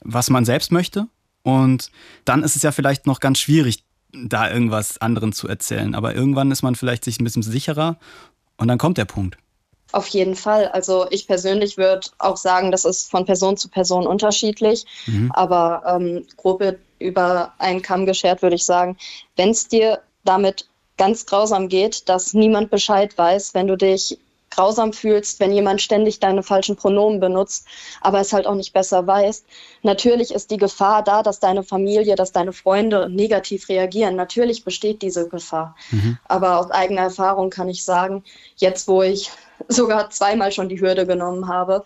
[0.02, 1.08] was man selbst möchte.
[1.44, 1.92] Und
[2.26, 5.96] dann ist es ja vielleicht noch ganz schwierig, da irgendwas anderen zu erzählen.
[5.96, 7.98] Aber irgendwann ist man vielleicht sich ein bisschen sicherer
[8.58, 9.38] und dann kommt der Punkt.
[9.92, 10.68] Auf jeden Fall.
[10.68, 14.86] Also ich persönlich würde auch sagen, das ist von Person zu Person unterschiedlich.
[15.06, 15.32] Mhm.
[15.34, 16.62] Aber ähm, grob
[17.00, 18.98] über einen Kamm geschert würde ich sagen,
[19.36, 24.18] wenn es dir damit ganz grausam geht, dass niemand Bescheid weiß, wenn du dich
[24.50, 27.68] grausam fühlst, wenn jemand ständig deine falschen Pronomen benutzt,
[28.02, 29.44] aber es halt auch nicht besser weiß.
[29.84, 34.16] Natürlich ist die Gefahr da, dass deine Familie, dass deine Freunde negativ reagieren.
[34.16, 35.76] Natürlich besteht diese Gefahr.
[35.92, 36.18] Mhm.
[36.28, 38.24] Aber aus eigener Erfahrung kann ich sagen,
[38.56, 39.30] jetzt wo ich
[39.68, 41.84] sogar zweimal schon die Hürde genommen habe,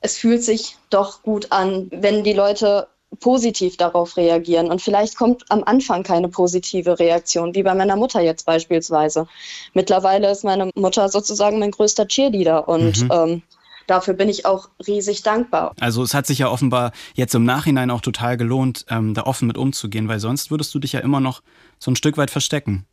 [0.00, 2.88] es fühlt sich doch gut an, wenn die Leute
[3.20, 4.70] positiv darauf reagieren.
[4.70, 9.26] Und vielleicht kommt am Anfang keine positive Reaktion, wie bei meiner Mutter jetzt beispielsweise.
[9.72, 13.10] Mittlerweile ist meine Mutter sozusagen mein größter Cheerleader und mhm.
[13.12, 13.42] ähm,
[13.86, 15.74] dafür bin ich auch riesig dankbar.
[15.80, 19.46] Also es hat sich ja offenbar jetzt im Nachhinein auch total gelohnt, ähm, da offen
[19.46, 21.42] mit umzugehen, weil sonst würdest du dich ja immer noch
[21.78, 22.86] so ein Stück weit verstecken.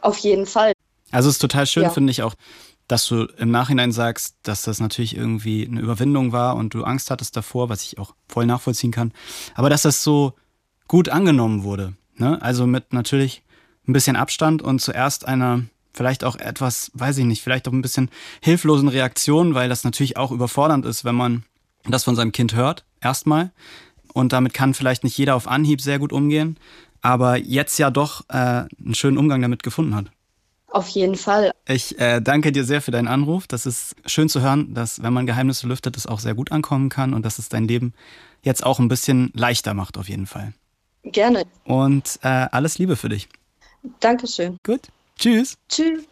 [0.00, 0.72] Auf jeden Fall.
[1.10, 1.90] Also es ist total schön, ja.
[1.90, 2.34] finde ich auch,
[2.92, 7.10] dass du im Nachhinein sagst, dass das natürlich irgendwie eine Überwindung war und du Angst
[7.10, 9.12] hattest davor, was ich auch voll nachvollziehen kann.
[9.54, 10.34] Aber dass das so
[10.88, 11.94] gut angenommen wurde.
[12.16, 12.40] Ne?
[12.42, 13.44] Also mit natürlich
[13.88, 15.62] ein bisschen Abstand und zuerst einer
[15.94, 18.10] vielleicht auch etwas, weiß ich nicht, vielleicht auch ein bisschen
[18.42, 21.44] hilflosen Reaktion, weil das natürlich auch überfordernd ist, wenn man
[21.88, 23.52] das von seinem Kind hört, erstmal.
[24.12, 26.58] Und damit kann vielleicht nicht jeder auf Anhieb sehr gut umgehen,
[27.00, 30.10] aber jetzt ja doch äh, einen schönen Umgang damit gefunden hat.
[30.72, 31.52] Auf jeden Fall.
[31.68, 33.46] Ich äh, danke dir sehr für deinen Anruf.
[33.46, 36.88] Das ist schön zu hören, dass wenn man Geheimnisse lüftet, es auch sehr gut ankommen
[36.88, 37.92] kann und dass es dein Leben
[38.42, 40.54] jetzt auch ein bisschen leichter macht, auf jeden Fall.
[41.04, 41.44] Gerne.
[41.64, 43.28] Und äh, alles Liebe für dich.
[44.00, 44.56] Dankeschön.
[44.64, 44.80] Gut.
[45.18, 45.58] Tschüss.
[45.68, 46.04] Tschüss.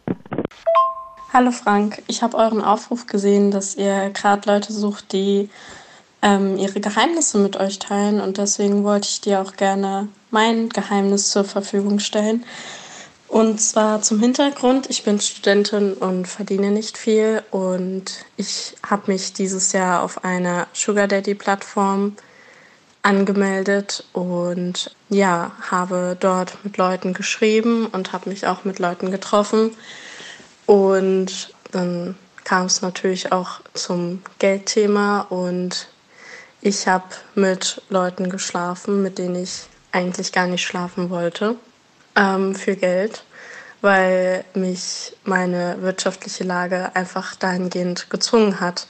[1.33, 5.49] Hallo Frank, ich habe euren Aufruf gesehen, dass ihr gerade Leute sucht, die
[6.23, 11.31] ähm, ihre Geheimnisse mit euch teilen und deswegen wollte ich dir auch gerne mein Geheimnis
[11.31, 12.45] zur Verfügung stellen.
[13.31, 19.33] Und zwar zum Hintergrund, ich bin Studentin und verdiene nicht viel und ich habe mich
[19.33, 22.17] dieses Jahr auf einer Sugar Daddy Plattform
[23.03, 29.77] angemeldet und ja, habe dort mit Leuten geschrieben und habe mich auch mit Leuten getroffen.
[30.67, 35.87] Und dann kam es natürlich auch zum Geldthema und
[36.63, 41.55] ich habe mit Leuten geschlafen, mit denen ich eigentlich gar nicht schlafen wollte
[42.17, 43.25] ähm, für Geld,
[43.81, 48.87] weil mich meine wirtschaftliche Lage einfach dahingehend gezwungen hat,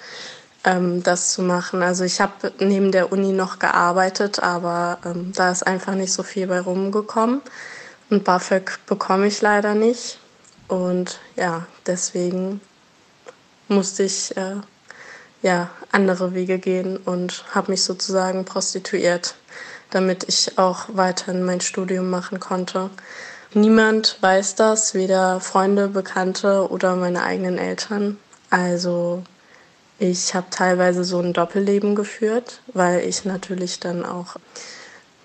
[0.64, 1.82] ähm, das zu machen.
[1.82, 6.22] Also ich habe neben der Uni noch gearbeitet, aber ähm, da ist einfach nicht so
[6.22, 7.40] viel bei rumgekommen.
[8.10, 10.18] Und BAföG bekomme ich leider nicht.
[10.68, 12.60] Und ja, deswegen
[13.68, 14.56] musste ich äh,
[15.42, 19.34] ja, andere Wege gehen und habe mich sozusagen prostituiert
[19.90, 22.90] damit ich auch weiterhin mein Studium machen konnte.
[23.52, 28.16] Niemand weiß das, weder Freunde, Bekannte oder meine eigenen Eltern.
[28.48, 29.24] Also
[29.98, 34.36] ich habe teilweise so ein Doppelleben geführt, weil ich natürlich dann auch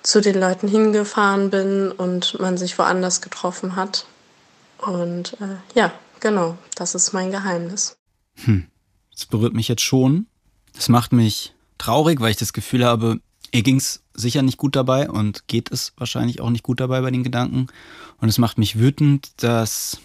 [0.04, 4.06] zu den Leuten hingefahren bin und man sich woanders getroffen hat.
[4.80, 7.96] Und äh, ja, genau, das ist mein Geheimnis.
[8.44, 8.68] Hm.
[9.12, 10.28] Das berührt mich jetzt schon.
[10.74, 13.20] Das macht mich traurig, weil ich das Gefühl habe,
[13.56, 17.00] Ihr ging es sicher nicht gut dabei und geht es wahrscheinlich auch nicht gut dabei
[17.00, 17.68] bei den Gedanken.
[18.20, 20.00] Und es macht mich wütend, dass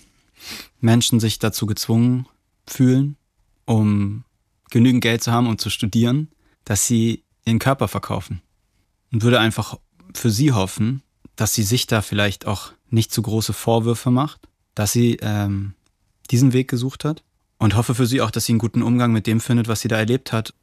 [0.80, 2.28] Menschen sich dazu gezwungen
[2.64, 3.16] fühlen,
[3.64, 4.22] um
[4.70, 6.28] genügend Geld zu haben und zu studieren,
[6.64, 8.40] dass sie ihren Körper verkaufen.
[9.10, 9.80] Und würde einfach
[10.14, 11.02] für sie hoffen,
[11.34, 14.42] dass sie sich da vielleicht auch nicht zu große Vorwürfe macht,
[14.76, 15.74] dass sie ähm,
[16.30, 17.24] diesen Weg gesucht hat
[17.58, 19.88] und hoffe für sie auch, dass sie einen guten Umgang mit dem findet, was sie
[19.88, 20.54] da erlebt hat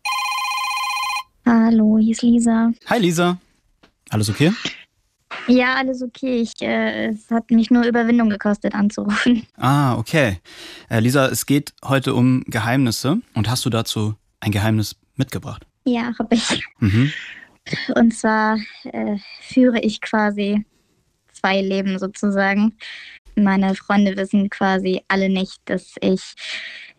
[1.47, 2.73] Hallo, hier ist Lisa.
[2.87, 3.37] Hi Lisa.
[4.09, 4.51] Alles okay?
[5.47, 6.41] Ja, alles okay.
[6.41, 9.47] Ich, äh, es hat mich nur Überwindung gekostet, anzurufen.
[9.55, 10.41] Ah, okay.
[10.89, 13.21] Äh, Lisa, es geht heute um Geheimnisse.
[13.33, 15.65] Und hast du dazu ein Geheimnis mitgebracht?
[15.85, 16.65] Ja, habe ich.
[16.79, 17.13] Mhm.
[17.95, 20.65] Und zwar äh, führe ich quasi
[21.31, 22.73] zwei Leben sozusagen.
[23.43, 26.33] Meine Freunde wissen quasi alle nicht, dass ich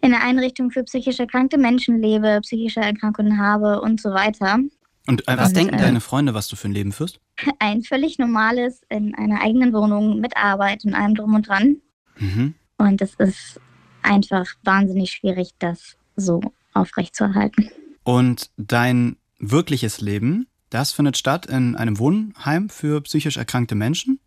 [0.00, 4.58] in der Einrichtung für psychisch erkrankte Menschen lebe, psychische Erkrankungen habe und so weiter.
[5.06, 7.20] Und äh, was und, denken äh, deine Freunde, was du für ein Leben führst?
[7.58, 11.78] Ein völlig normales in einer eigenen Wohnung mit Arbeit und allem drum und dran.
[12.18, 12.54] Mhm.
[12.76, 13.60] Und es ist
[14.02, 16.40] einfach wahnsinnig schwierig, das so
[16.74, 17.70] aufrechtzuerhalten.
[18.04, 24.20] Und dein wirkliches Leben, das findet statt in einem Wohnheim für psychisch erkrankte Menschen?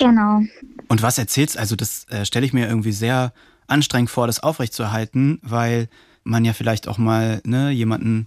[0.00, 0.40] Genau.
[0.88, 3.32] Und was erzählst, also das äh, stelle ich mir irgendwie sehr
[3.66, 5.88] anstrengend vor, das aufrechtzuerhalten, weil
[6.24, 8.26] man ja vielleicht auch mal ne, jemanden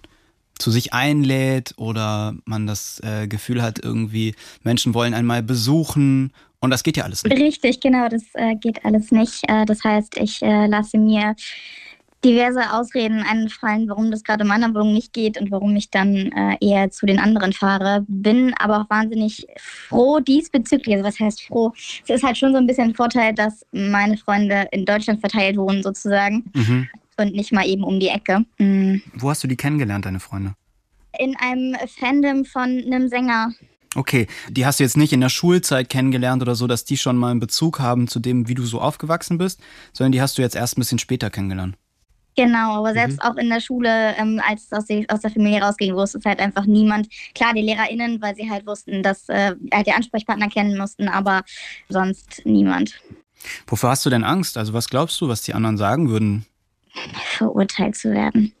[0.58, 6.70] zu sich einlädt oder man das äh, Gefühl hat, irgendwie Menschen wollen einmal besuchen und
[6.70, 7.36] das geht ja alles nicht.
[7.36, 9.42] Richtig, genau, das äh, geht alles nicht.
[9.48, 11.34] Äh, das heißt, ich äh, lasse mir
[12.24, 16.14] diverse Ausreden einfallen, warum das gerade in meiner Wohnung nicht geht und warum ich dann
[16.32, 18.04] äh, eher zu den anderen fahre.
[18.08, 20.96] Bin aber auch wahnsinnig froh diesbezüglich.
[20.96, 21.72] Also was heißt froh?
[21.76, 25.56] Es ist halt schon so ein bisschen ein Vorteil, dass meine Freunde in Deutschland verteilt
[25.56, 26.88] wohnen sozusagen mhm.
[27.18, 28.44] und nicht mal eben um die Ecke.
[28.58, 29.02] Mhm.
[29.14, 30.54] Wo hast du die kennengelernt, deine Freunde?
[31.18, 33.52] In einem Fandom von einem Sänger.
[33.94, 37.16] Okay, die hast du jetzt nicht in der Schulzeit kennengelernt oder so, dass die schon
[37.16, 39.60] mal einen Bezug haben zu dem, wie du so aufgewachsen bist,
[39.92, 41.76] sondern die hast du jetzt erst ein bisschen später kennengelernt.
[42.36, 43.30] Genau, aber selbst mhm.
[43.30, 46.24] auch in der Schule, ähm, als es aus, die, aus, der Familie rausging, wusste es
[46.24, 47.08] halt einfach niemand.
[47.34, 51.42] Klar, die LehrerInnen, weil sie halt wussten, dass äh, halt die Ansprechpartner kennen mussten, aber
[51.88, 53.00] sonst niemand.
[53.66, 54.56] Wofür hast du denn Angst?
[54.56, 56.46] Also was glaubst du, was die anderen sagen würden?
[57.36, 58.52] Verurteilt zu werden.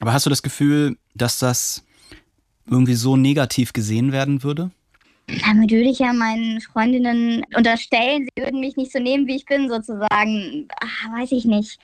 [0.00, 1.84] Aber hast du das Gefühl, dass das
[2.68, 4.70] irgendwie so negativ gesehen werden würde?
[5.26, 9.46] Damit würde ich ja meinen Freundinnen unterstellen, sie würden mich nicht so nehmen, wie ich
[9.46, 10.68] bin, sozusagen.
[10.80, 11.78] Ach, weiß ich nicht.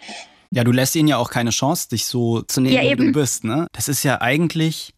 [0.50, 3.12] Ja, du lässt ihnen ja auch keine Chance, dich so zu nehmen, ja, wie du
[3.12, 3.44] bist.
[3.44, 3.66] Ne?
[3.72, 4.94] Das ist ja eigentlich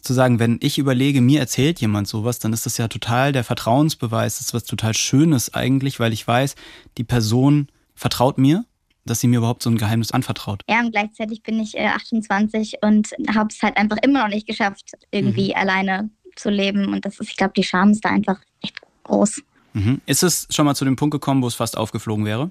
[0.00, 3.44] zu sagen, wenn ich überlege, mir erzählt jemand sowas, dann ist das ja total der
[3.44, 4.38] Vertrauensbeweis.
[4.38, 6.54] Das ist was total Schönes eigentlich, weil ich weiß,
[6.96, 8.64] die Person vertraut mir,
[9.04, 10.62] dass sie mir überhaupt so ein Geheimnis anvertraut.
[10.68, 14.46] Ja, und gleichzeitig bin ich äh, 28 und habe es halt einfach immer noch nicht
[14.46, 15.56] geschafft, irgendwie mhm.
[15.56, 16.92] alleine zu leben.
[16.92, 19.42] Und das ist, ich glaube, die Scham ist da einfach echt groß.
[19.74, 20.00] Mhm.
[20.06, 22.50] Ist es schon mal zu dem Punkt gekommen, wo es fast aufgeflogen wäre?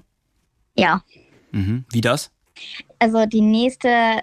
[0.76, 1.02] Ja.
[1.52, 1.84] Mhm.
[1.90, 2.30] Wie das?
[2.98, 4.22] Also die nächste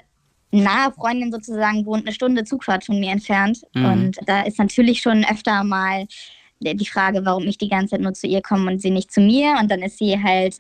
[0.52, 3.62] nahe Freundin sozusagen wohnt eine Stunde Zugfahrt von mir entfernt.
[3.74, 3.86] Mhm.
[3.86, 6.06] Und da ist natürlich schon öfter mal
[6.60, 9.22] die Frage, warum ich die ganze Zeit nur zu ihr komme und sie nicht zu
[9.22, 9.56] mir.
[9.60, 10.56] Und dann ist sie halt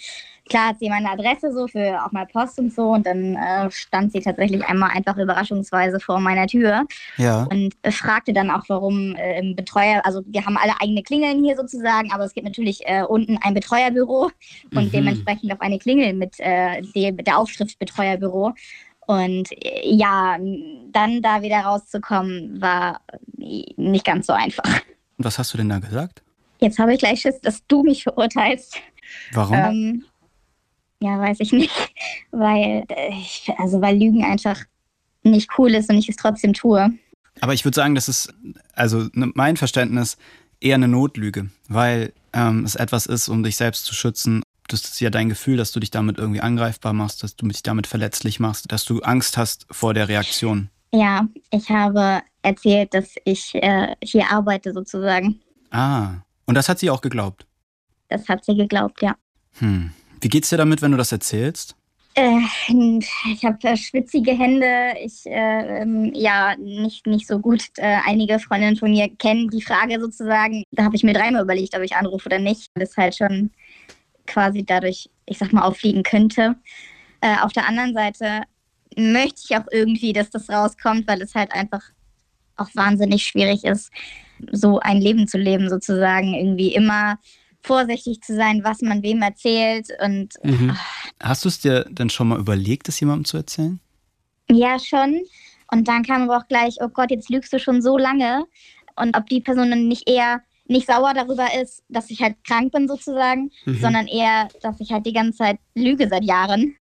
[0.47, 3.69] klar hat sie meine Adresse so für auch mal Post und so und dann äh,
[3.71, 6.85] stand sie tatsächlich einmal einfach überraschungsweise vor meiner Tür
[7.17, 7.43] ja.
[7.43, 11.55] und fragte dann auch, warum äh, im Betreuer, also wir haben alle eigene Klingeln hier
[11.55, 14.31] sozusagen, aber es gibt natürlich äh, unten ein Betreuerbüro
[14.73, 14.91] und mhm.
[14.91, 18.53] dementsprechend auch eine Klingel mit, äh, dem, mit der Aufschrift Betreuerbüro.
[19.05, 20.37] Und äh, ja,
[20.91, 23.01] dann da wieder rauszukommen, war
[23.37, 24.81] nicht ganz so einfach.
[25.17, 26.21] Und was hast du denn da gesagt?
[26.59, 28.77] Jetzt habe ich gleich Schiss, dass du mich verurteilst.
[29.31, 29.55] Warum?
[29.55, 30.05] Ähm,
[30.99, 31.71] ja, weiß ich nicht.
[32.31, 34.59] Weil, ich, also weil Lügen einfach
[35.23, 36.91] nicht cool ist und ich es trotzdem tue.
[37.41, 38.33] Aber ich würde sagen, das ist,
[38.73, 40.17] also ne, mein Verständnis,
[40.59, 44.43] eher eine Notlüge, weil ähm, es etwas ist, um dich selbst zu schützen.
[44.67, 47.63] Das ist ja dein Gefühl, dass du dich damit irgendwie angreifbar machst, dass du dich
[47.63, 50.69] damit verletzlich machst, dass du Angst hast vor der Reaktion.
[50.91, 55.39] Ja, ich habe erzählt, dass ich äh, hier arbeite sozusagen.
[55.71, 57.45] Ah, und das hat sie auch geglaubt?
[58.09, 59.15] Das hat sie geglaubt, ja.
[59.59, 59.91] Hm.
[60.21, 61.75] Wie geht's dir damit, wenn du das erzählst?
[62.17, 62.39] Äh,
[63.31, 64.95] ich habe äh, schwitzige Hände.
[65.03, 67.61] Ich, äh, ähm, ja, nicht, nicht so gut.
[67.77, 70.63] Äh, einige Freundinnen von mir kennen die Frage sozusagen.
[70.71, 72.71] Da habe ich mir dreimal überlegt, ob ich anrufe oder nicht.
[72.73, 73.51] Das halt schon
[74.25, 76.55] quasi dadurch, ich sag mal, auffliegen könnte.
[77.21, 78.41] Äh, auf der anderen Seite
[78.95, 81.83] möchte ich auch irgendwie, dass das rauskommt, weil es halt einfach
[82.55, 83.91] auch wahnsinnig schwierig ist,
[84.51, 86.33] so ein Leben zu leben, sozusagen.
[86.33, 87.19] Irgendwie immer
[87.67, 89.89] vorsichtig zu sein, was man wem erzählt.
[90.03, 90.75] Und mhm.
[91.21, 93.79] hast du es dir denn schon mal überlegt, es jemandem zu erzählen?
[94.49, 95.21] Ja, schon.
[95.71, 98.45] Und dann kam aber auch gleich, oh Gott, jetzt lügst du schon so lange.
[98.95, 102.73] Und ob die Person dann nicht eher nicht sauer darüber ist, dass ich halt krank
[102.73, 103.79] bin sozusagen, mhm.
[103.79, 106.75] sondern eher, dass ich halt die ganze Zeit lüge seit Jahren.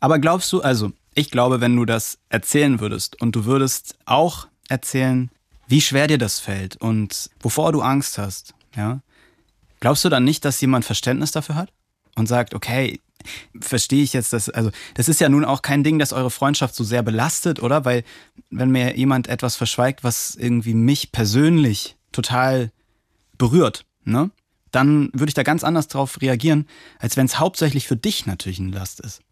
[0.00, 4.48] Aber glaubst du, also ich glaube, wenn du das erzählen würdest und du würdest auch
[4.68, 5.30] erzählen,
[5.66, 9.00] wie schwer dir das fällt und wovor du Angst hast, ja,
[9.80, 11.72] Glaubst du dann nicht, dass jemand Verständnis dafür hat
[12.16, 13.00] und sagt, okay,
[13.60, 16.74] verstehe ich jetzt das, also das ist ja nun auch kein Ding, das eure Freundschaft
[16.74, 17.84] so sehr belastet, oder?
[17.84, 18.04] Weil
[18.50, 22.70] wenn mir jemand etwas verschweigt, was irgendwie mich persönlich total
[23.36, 24.30] berührt, ne?
[24.70, 26.66] Dann würde ich da ganz anders drauf reagieren,
[26.98, 29.22] als wenn es hauptsächlich für dich natürlich eine Last ist.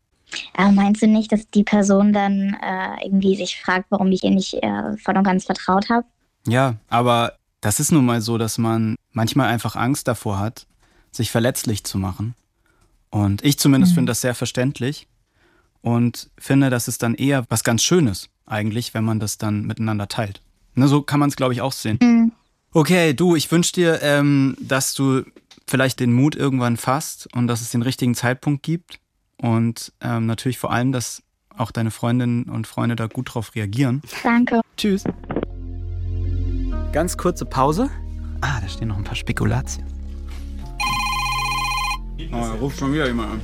[0.55, 4.31] Aber meinst du nicht, dass die Person dann äh, irgendwie sich fragt, warum ich ihr
[4.31, 6.07] nicht äh, voll und ganz vertraut habe?
[6.47, 7.35] Ja, aber
[7.67, 10.69] das ist nun mal so, dass man manchmal einfach Angst davor hat,
[11.11, 12.37] sich verletzlich zu machen.
[13.11, 13.97] Und ich zumindest mhm.
[13.97, 15.09] finde das sehr verständlich
[15.81, 20.07] und finde, das ist dann eher was ganz Schönes eigentlich, wenn man das dann miteinander
[20.07, 20.43] teilt.
[20.77, 21.99] Ne, so kann man es, glaube ich, auch sehen.
[22.01, 22.31] Mhm.
[22.73, 25.25] Okay, du, ich wünsche dir, ähm, dass du
[25.67, 29.01] vielleicht den Mut irgendwann fasst und dass es den richtigen Zeitpunkt gibt.
[29.39, 31.21] Und ähm, natürlich vor allem, dass
[31.57, 34.03] auch deine Freundinnen und Freunde da gut drauf reagieren.
[34.23, 34.61] Danke.
[34.77, 35.03] Tschüss.
[36.97, 37.91] Ganz kurze Pause.
[38.41, 39.85] Ah, da stehen noch ein paar Spekulatien.
[42.33, 43.41] Oh, er ruft schon wieder jemand an.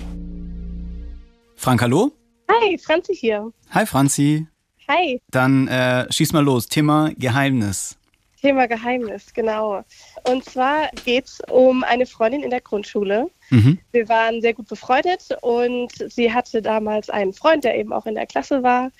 [1.56, 2.12] Frank, hallo?
[2.50, 3.52] Hi, Franzi hier.
[3.72, 4.46] Hi, Franzi.
[4.88, 5.20] Hi.
[5.30, 6.66] Dann äh, schieß mal los.
[6.66, 7.98] Thema Geheimnis.
[8.40, 9.84] Thema Geheimnis, genau.
[10.26, 13.30] Und zwar geht es um eine Freundin in der Grundschule.
[13.52, 13.78] Mhm.
[13.90, 18.14] Wir waren sehr gut befreundet und sie hatte damals einen Freund, der eben auch in
[18.14, 18.90] der Klasse war.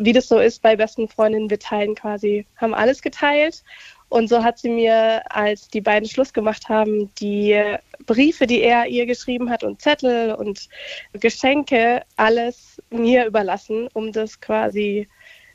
[0.00, 3.62] Wie das so ist bei besten Freundinnen, wir teilen quasi, haben alles geteilt.
[4.08, 7.60] Und so hat sie mir, als die beiden Schluss gemacht haben, die
[8.06, 10.68] Briefe, die er ihr geschrieben hat und Zettel und
[11.12, 15.08] Geschenke, alles mir überlassen, um das quasi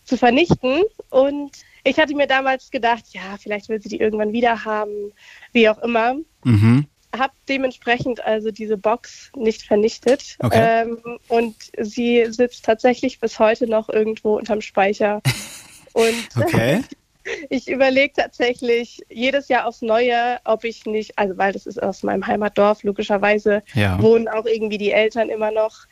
[0.05, 0.83] zu vernichten.
[1.09, 1.51] Und
[1.83, 5.11] ich hatte mir damals gedacht, ja, vielleicht will sie die irgendwann wieder haben,
[5.51, 6.15] wie auch immer.
[6.45, 6.87] Mhm.
[7.17, 10.37] Habe dementsprechend also diese Box nicht vernichtet.
[10.39, 10.83] Okay.
[10.83, 10.97] Ähm,
[11.27, 15.21] und sie sitzt tatsächlich bis heute noch irgendwo unterm Speicher.
[15.93, 16.81] Und Okay.
[17.49, 22.03] ich überlege tatsächlich jedes Jahr aufs Neue, ob ich nicht, also weil das ist aus
[22.03, 24.01] meinem Heimatdorf, logischerweise Ja.
[24.01, 25.85] wohnen auch irgendwie die Eltern immer noch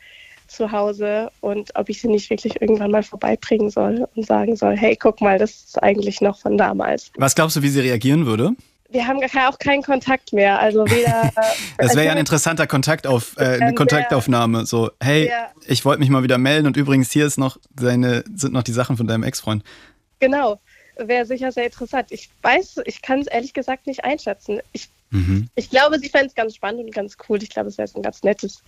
[0.48, 4.76] zu Hause und ob ich sie nicht wirklich irgendwann mal vorbeibringen soll und sagen soll,
[4.76, 7.12] hey, guck mal, das ist eigentlich noch von damals.
[7.16, 8.52] Was glaubst du, wie sie reagieren würde?
[8.90, 11.30] Wir haben auch keinen Kontakt mehr, also weder...
[11.78, 14.66] Das wäre ja ein also- interessanter Kontaktauf, äh, eine Kontaktaufnahme.
[14.66, 15.50] So, hey, Ja.
[15.66, 18.72] ich wollte mich mal wieder melden und übrigens hier ist noch deine, sind noch die
[18.72, 19.62] Sachen von deinem Ex-Freund.
[20.18, 20.60] Genau,
[20.96, 22.08] wäre sicher sehr interessant.
[22.10, 24.60] Ich weiß, ich kann es ehrlich gesagt nicht einschätzen.
[24.72, 25.48] Ich Mhm.
[25.56, 27.42] Ich glaube, sie fände es ganz spannend und ganz cool.
[27.42, 28.62] Ich glaube, es wäre ein ganz nettes,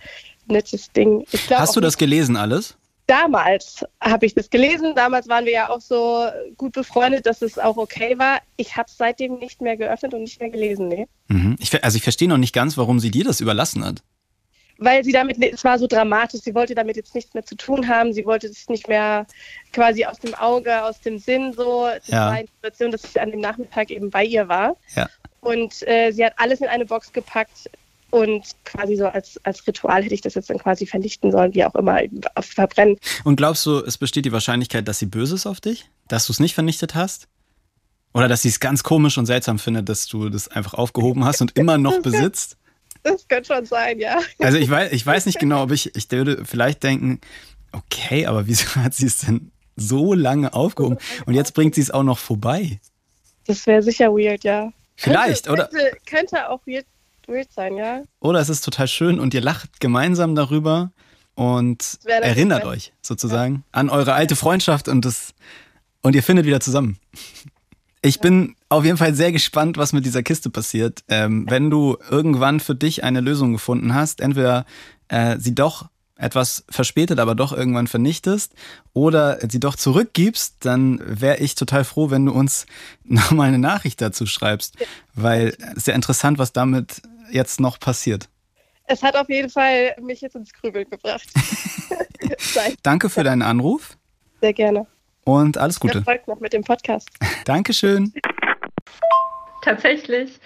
[0.47, 1.25] nettes Ding.
[1.49, 2.75] Hast du das gelesen alles?
[3.07, 4.95] Damals habe ich das gelesen.
[4.95, 8.39] Damals waren wir ja auch so gut befreundet, dass es auch okay war.
[8.55, 11.07] Ich habe es seitdem nicht mehr geöffnet und nicht mehr gelesen, nee.
[11.27, 11.57] Mhm.
[11.59, 14.01] Ich, also ich verstehe noch nicht ganz, warum sie dir das überlassen hat.
[14.77, 17.87] Weil sie damit, es war so dramatisch, sie wollte damit jetzt nichts mehr zu tun
[17.87, 18.13] haben.
[18.13, 19.27] Sie wollte es nicht mehr
[19.71, 21.85] quasi aus dem Auge, aus dem Sinn so.
[21.85, 22.25] Das Ja.
[22.27, 24.77] war eine Situation, dass ich an dem Nachmittag eben bei ihr war.
[24.95, 25.09] Ja.
[25.41, 27.69] Und äh, sie hat alles in eine Box gepackt
[28.13, 31.65] und quasi so als, als Ritual hätte ich das jetzt dann quasi vernichten sollen, wie
[31.65, 31.99] auch immer,
[32.41, 32.97] verbrennen.
[33.23, 35.89] Und glaubst du, es besteht die Wahrscheinlichkeit, dass sie böse ist auf dich?
[36.09, 37.27] Dass du es nicht vernichtet hast?
[38.13, 41.41] Oder dass sie es ganz komisch und seltsam findet, dass du das einfach aufgehoben hast
[41.41, 42.57] und immer noch besitzt?
[43.01, 44.19] Das könnte schon sein, ja.
[44.37, 47.19] Also ich weiß, ich weiß nicht genau, ob ich, ich würde vielleicht denken,
[47.71, 50.99] okay, aber wieso hat sie es denn so lange aufgehoben?
[51.25, 52.79] Und jetzt bringt sie es auch noch vorbei.
[53.47, 54.71] Das wäre sicher weird, ja.
[54.95, 55.69] Vielleicht, könnte, oder?
[55.69, 56.85] Könnte, könnte auch weird,
[57.27, 58.01] weird sein, ja.
[58.19, 60.91] Oder es ist total schön und ihr lacht gemeinsam darüber
[61.35, 65.33] und erinnert euch sozusagen an eure alte Freundschaft und das
[66.01, 66.97] und ihr findet wieder zusammen.
[68.05, 71.05] Ich bin auf jeden Fall sehr gespannt, was mit dieser Kiste passiert.
[71.07, 74.65] Ähm, wenn du irgendwann für dich eine Lösung gefunden hast, entweder
[75.07, 78.53] äh, sie doch etwas verspätet, aber doch irgendwann vernichtest
[78.93, 82.65] oder sie doch zurückgibst, dann wäre ich total froh, wenn du uns
[83.03, 84.75] nochmal eine Nachricht dazu schreibst,
[85.15, 87.01] weil es ist ja interessant, was damit
[87.33, 88.29] jetzt noch passiert.
[88.85, 91.27] Es hat auf jeden Fall mich jetzt ins Grübeln gebracht.
[92.83, 93.97] Danke für deinen Anruf
[94.41, 94.85] sehr gerne.
[95.23, 95.99] und alles Gute.
[95.99, 97.09] Erfolg noch mit dem Podcast.
[97.45, 98.13] Dankeschön.
[99.63, 100.39] Tatsächlich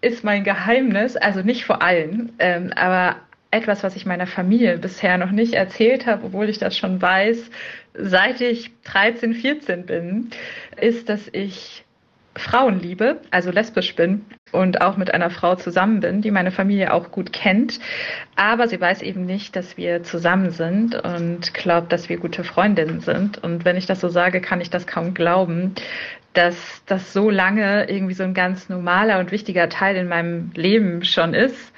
[0.00, 3.16] ist mein Geheimnis, also nicht vor allen, ähm, aber
[3.50, 7.38] etwas, was ich meiner Familie bisher noch nicht erzählt habe, obwohl ich das schon weiß,
[7.94, 10.30] seit ich 13, 14 bin,
[10.80, 11.84] ist, dass ich
[12.34, 16.92] Frauen liebe, also lesbisch bin und auch mit einer Frau zusammen bin, die meine Familie
[16.92, 17.80] auch gut kennt.
[18.36, 23.00] Aber sie weiß eben nicht, dass wir zusammen sind und glaubt, dass wir gute Freundinnen
[23.00, 23.42] sind.
[23.42, 25.74] Und wenn ich das so sage, kann ich das kaum glauben,
[26.34, 31.04] dass das so lange irgendwie so ein ganz normaler und wichtiger Teil in meinem Leben
[31.04, 31.72] schon ist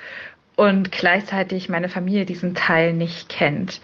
[0.57, 3.81] und gleichzeitig meine Familie diesen Teil nicht kennt.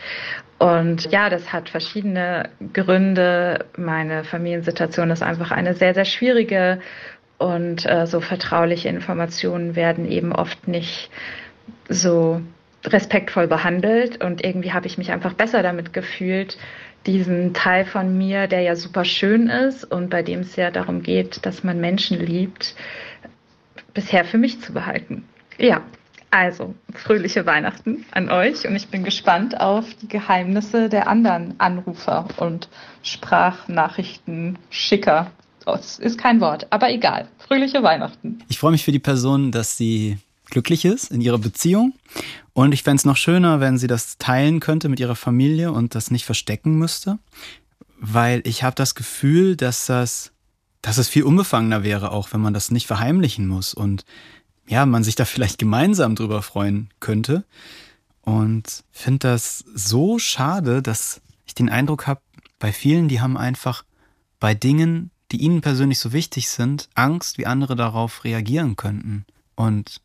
[0.58, 3.64] Und ja, das hat verschiedene Gründe.
[3.76, 6.80] Meine Familiensituation ist einfach eine sehr, sehr schwierige
[7.40, 11.10] und äh, so vertrauliche Informationen werden eben oft nicht
[11.88, 12.42] so
[12.84, 16.58] respektvoll behandelt und irgendwie habe ich mich einfach besser damit gefühlt,
[17.06, 21.02] diesen Teil von mir, der ja super schön ist und bei dem es ja darum
[21.02, 22.74] geht, dass man Menschen liebt,
[23.94, 25.24] bisher für mich zu behalten.
[25.56, 25.80] Ja,
[26.30, 32.28] also fröhliche Weihnachten an euch und ich bin gespannt auf die Geheimnisse der anderen Anrufer
[32.36, 32.68] und
[33.02, 35.30] Sprachnachrichten schicker.
[35.76, 37.28] Das ist kein Wort, aber egal.
[37.46, 38.38] Fröhliche Weihnachten.
[38.48, 40.18] Ich freue mich für die Person, dass sie
[40.50, 41.94] glücklich ist in ihrer Beziehung.
[42.52, 45.94] Und ich fände es noch schöner, wenn sie das teilen könnte mit ihrer Familie und
[45.94, 47.18] das nicht verstecken müsste.
[47.98, 50.32] Weil ich habe das Gefühl, dass das,
[50.82, 53.72] dass es viel unbefangener wäre, auch wenn man das nicht verheimlichen muss.
[53.72, 54.04] Und
[54.66, 57.44] ja, man sich da vielleicht gemeinsam drüber freuen könnte.
[58.22, 62.20] Und finde das so schade, dass ich den Eindruck habe,
[62.58, 63.84] bei vielen, die haben einfach
[64.38, 69.24] bei Dingen, die ihnen persönlich so wichtig sind, Angst, wie andere darauf reagieren könnten.
[69.54, 70.00] Und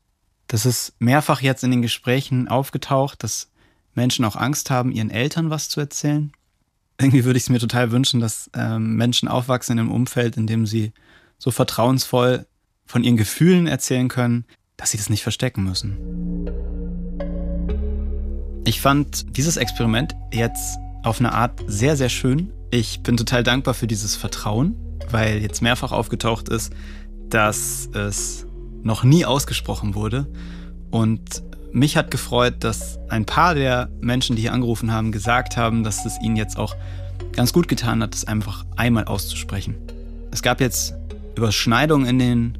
[0.48, 3.50] Das ist mehrfach jetzt in den Gesprächen aufgetaucht, dass
[3.96, 6.32] Menschen auch Angst haben, ihren Eltern was zu erzählen.
[7.00, 10.48] Irgendwie würde ich es mir total wünschen, dass ähm, Menschen aufwachsen in einem Umfeld, in
[10.48, 10.94] dem sie
[11.38, 12.46] so vertrauensvoll
[12.86, 14.46] von ihren Gefühlen erzählen können,
[14.78, 15.98] dass sie das nicht verstecken müssen.
[18.66, 22.52] Ich fand dieses Experiment jetzt auf eine Art sehr, sehr schön.
[22.72, 24.76] Ich bin total dankbar für dieses Vertrauen,
[25.12, 26.74] weil jetzt mehrfach aufgetaucht ist,
[27.30, 28.46] dass es
[28.84, 30.28] noch nie ausgesprochen wurde.
[30.92, 35.84] Und mich hat gefreut, dass ein paar der Menschen, die hier angerufen haben, gesagt haben,
[35.84, 36.76] dass es ihnen jetzt auch
[37.34, 39.76] ganz gut getan hat, es einfach einmal auszusprechen.
[40.32, 40.94] Es gab jetzt
[41.36, 42.58] Überschneidungen in den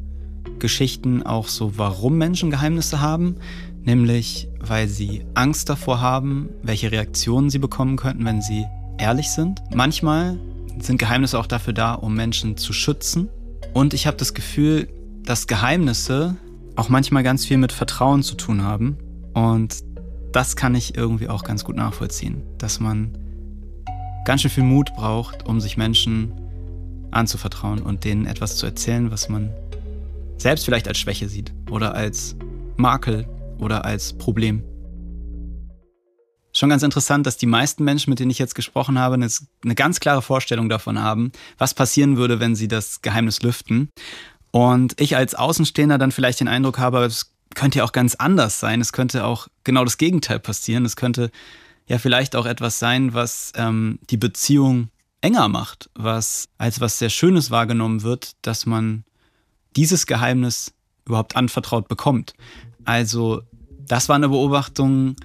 [0.60, 3.38] Geschichten auch so, warum Menschen Geheimnisse haben,
[3.84, 8.66] nämlich weil sie Angst davor haben, welche Reaktionen sie bekommen könnten, wenn sie
[8.98, 9.62] ehrlich sind.
[9.74, 10.38] Manchmal
[10.80, 13.30] sind Geheimnisse auch dafür da, um Menschen zu schützen.
[13.74, 14.88] Und ich habe das Gefühl,
[15.24, 16.36] dass Geheimnisse
[16.76, 18.98] auch manchmal ganz viel mit Vertrauen zu tun haben.
[19.34, 19.84] Und
[20.32, 23.18] das kann ich irgendwie auch ganz gut nachvollziehen, dass man
[24.26, 26.32] ganz schön viel Mut braucht, um sich Menschen
[27.12, 29.52] anzuvertrauen und denen etwas zu erzählen, was man
[30.38, 32.36] selbst vielleicht als Schwäche sieht oder als
[32.76, 33.26] Makel
[33.60, 34.64] oder als Problem.
[36.56, 39.28] Schon ganz interessant, dass die meisten Menschen, mit denen ich jetzt gesprochen habe, eine,
[39.64, 43.90] eine ganz klare Vorstellung davon haben, was passieren würde, wenn sie das Geheimnis lüften.
[44.52, 48.62] Und ich als Außenstehender dann vielleicht den Eindruck habe, es könnte ja auch ganz anders
[48.62, 48.80] sein.
[48.80, 50.86] Es könnte auch genau das Gegenteil passieren.
[50.86, 51.30] Es könnte
[51.88, 54.88] ja vielleicht auch etwas sein, was ähm, die Beziehung
[55.20, 59.04] enger macht, was als was sehr Schönes wahrgenommen wird, dass man
[59.76, 60.74] dieses Geheimnis
[61.06, 62.34] überhaupt anvertraut bekommt.
[62.86, 63.42] Also
[63.88, 65.18] das war eine Beobachtung,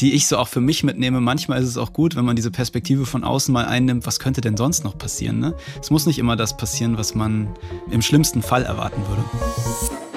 [0.00, 1.20] die ich so auch für mich mitnehme.
[1.20, 4.40] Manchmal ist es auch gut, wenn man diese Perspektive von außen mal einnimmt, was könnte
[4.40, 5.38] denn sonst noch passieren.
[5.38, 5.54] Ne?
[5.80, 7.48] Es muss nicht immer das passieren, was man
[7.90, 10.11] im schlimmsten Fall erwarten würde.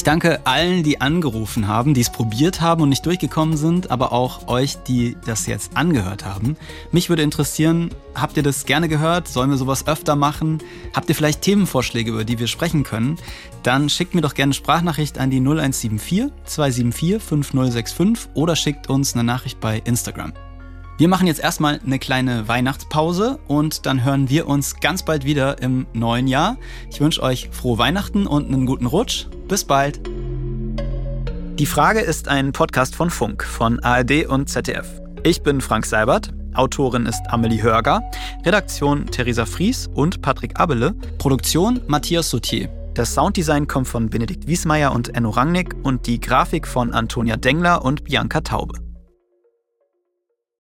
[0.00, 4.14] Ich danke allen, die angerufen haben, die es probiert haben und nicht durchgekommen sind, aber
[4.14, 6.56] auch euch, die das jetzt angehört haben.
[6.90, 9.28] Mich würde interessieren, habt ihr das gerne gehört?
[9.28, 10.62] Sollen wir sowas öfter machen?
[10.94, 13.18] Habt ihr vielleicht Themenvorschläge, über die wir sprechen können?
[13.62, 19.12] Dann schickt mir doch gerne eine Sprachnachricht an die 0174 274 5065 oder schickt uns
[19.12, 20.32] eine Nachricht bei Instagram.
[21.00, 25.62] Wir machen jetzt erstmal eine kleine Weihnachtspause und dann hören wir uns ganz bald wieder
[25.62, 26.58] im neuen Jahr.
[26.90, 29.24] Ich wünsche euch frohe Weihnachten und einen guten Rutsch.
[29.48, 29.98] Bis bald.
[31.58, 34.86] Die Frage ist ein Podcast von Funk, von ARD und ZDF.
[35.22, 36.34] Ich bin Frank Seibert.
[36.52, 38.02] Autorin ist Amelie Hörger,
[38.44, 42.68] Redaktion Theresa Fries und Patrick Abele, Produktion Matthias Sautier.
[42.92, 47.86] Das Sounddesign kommt von Benedikt Wiesmeier und Enno Rangnick und die Grafik von Antonia Dengler
[47.86, 48.89] und Bianca Taube.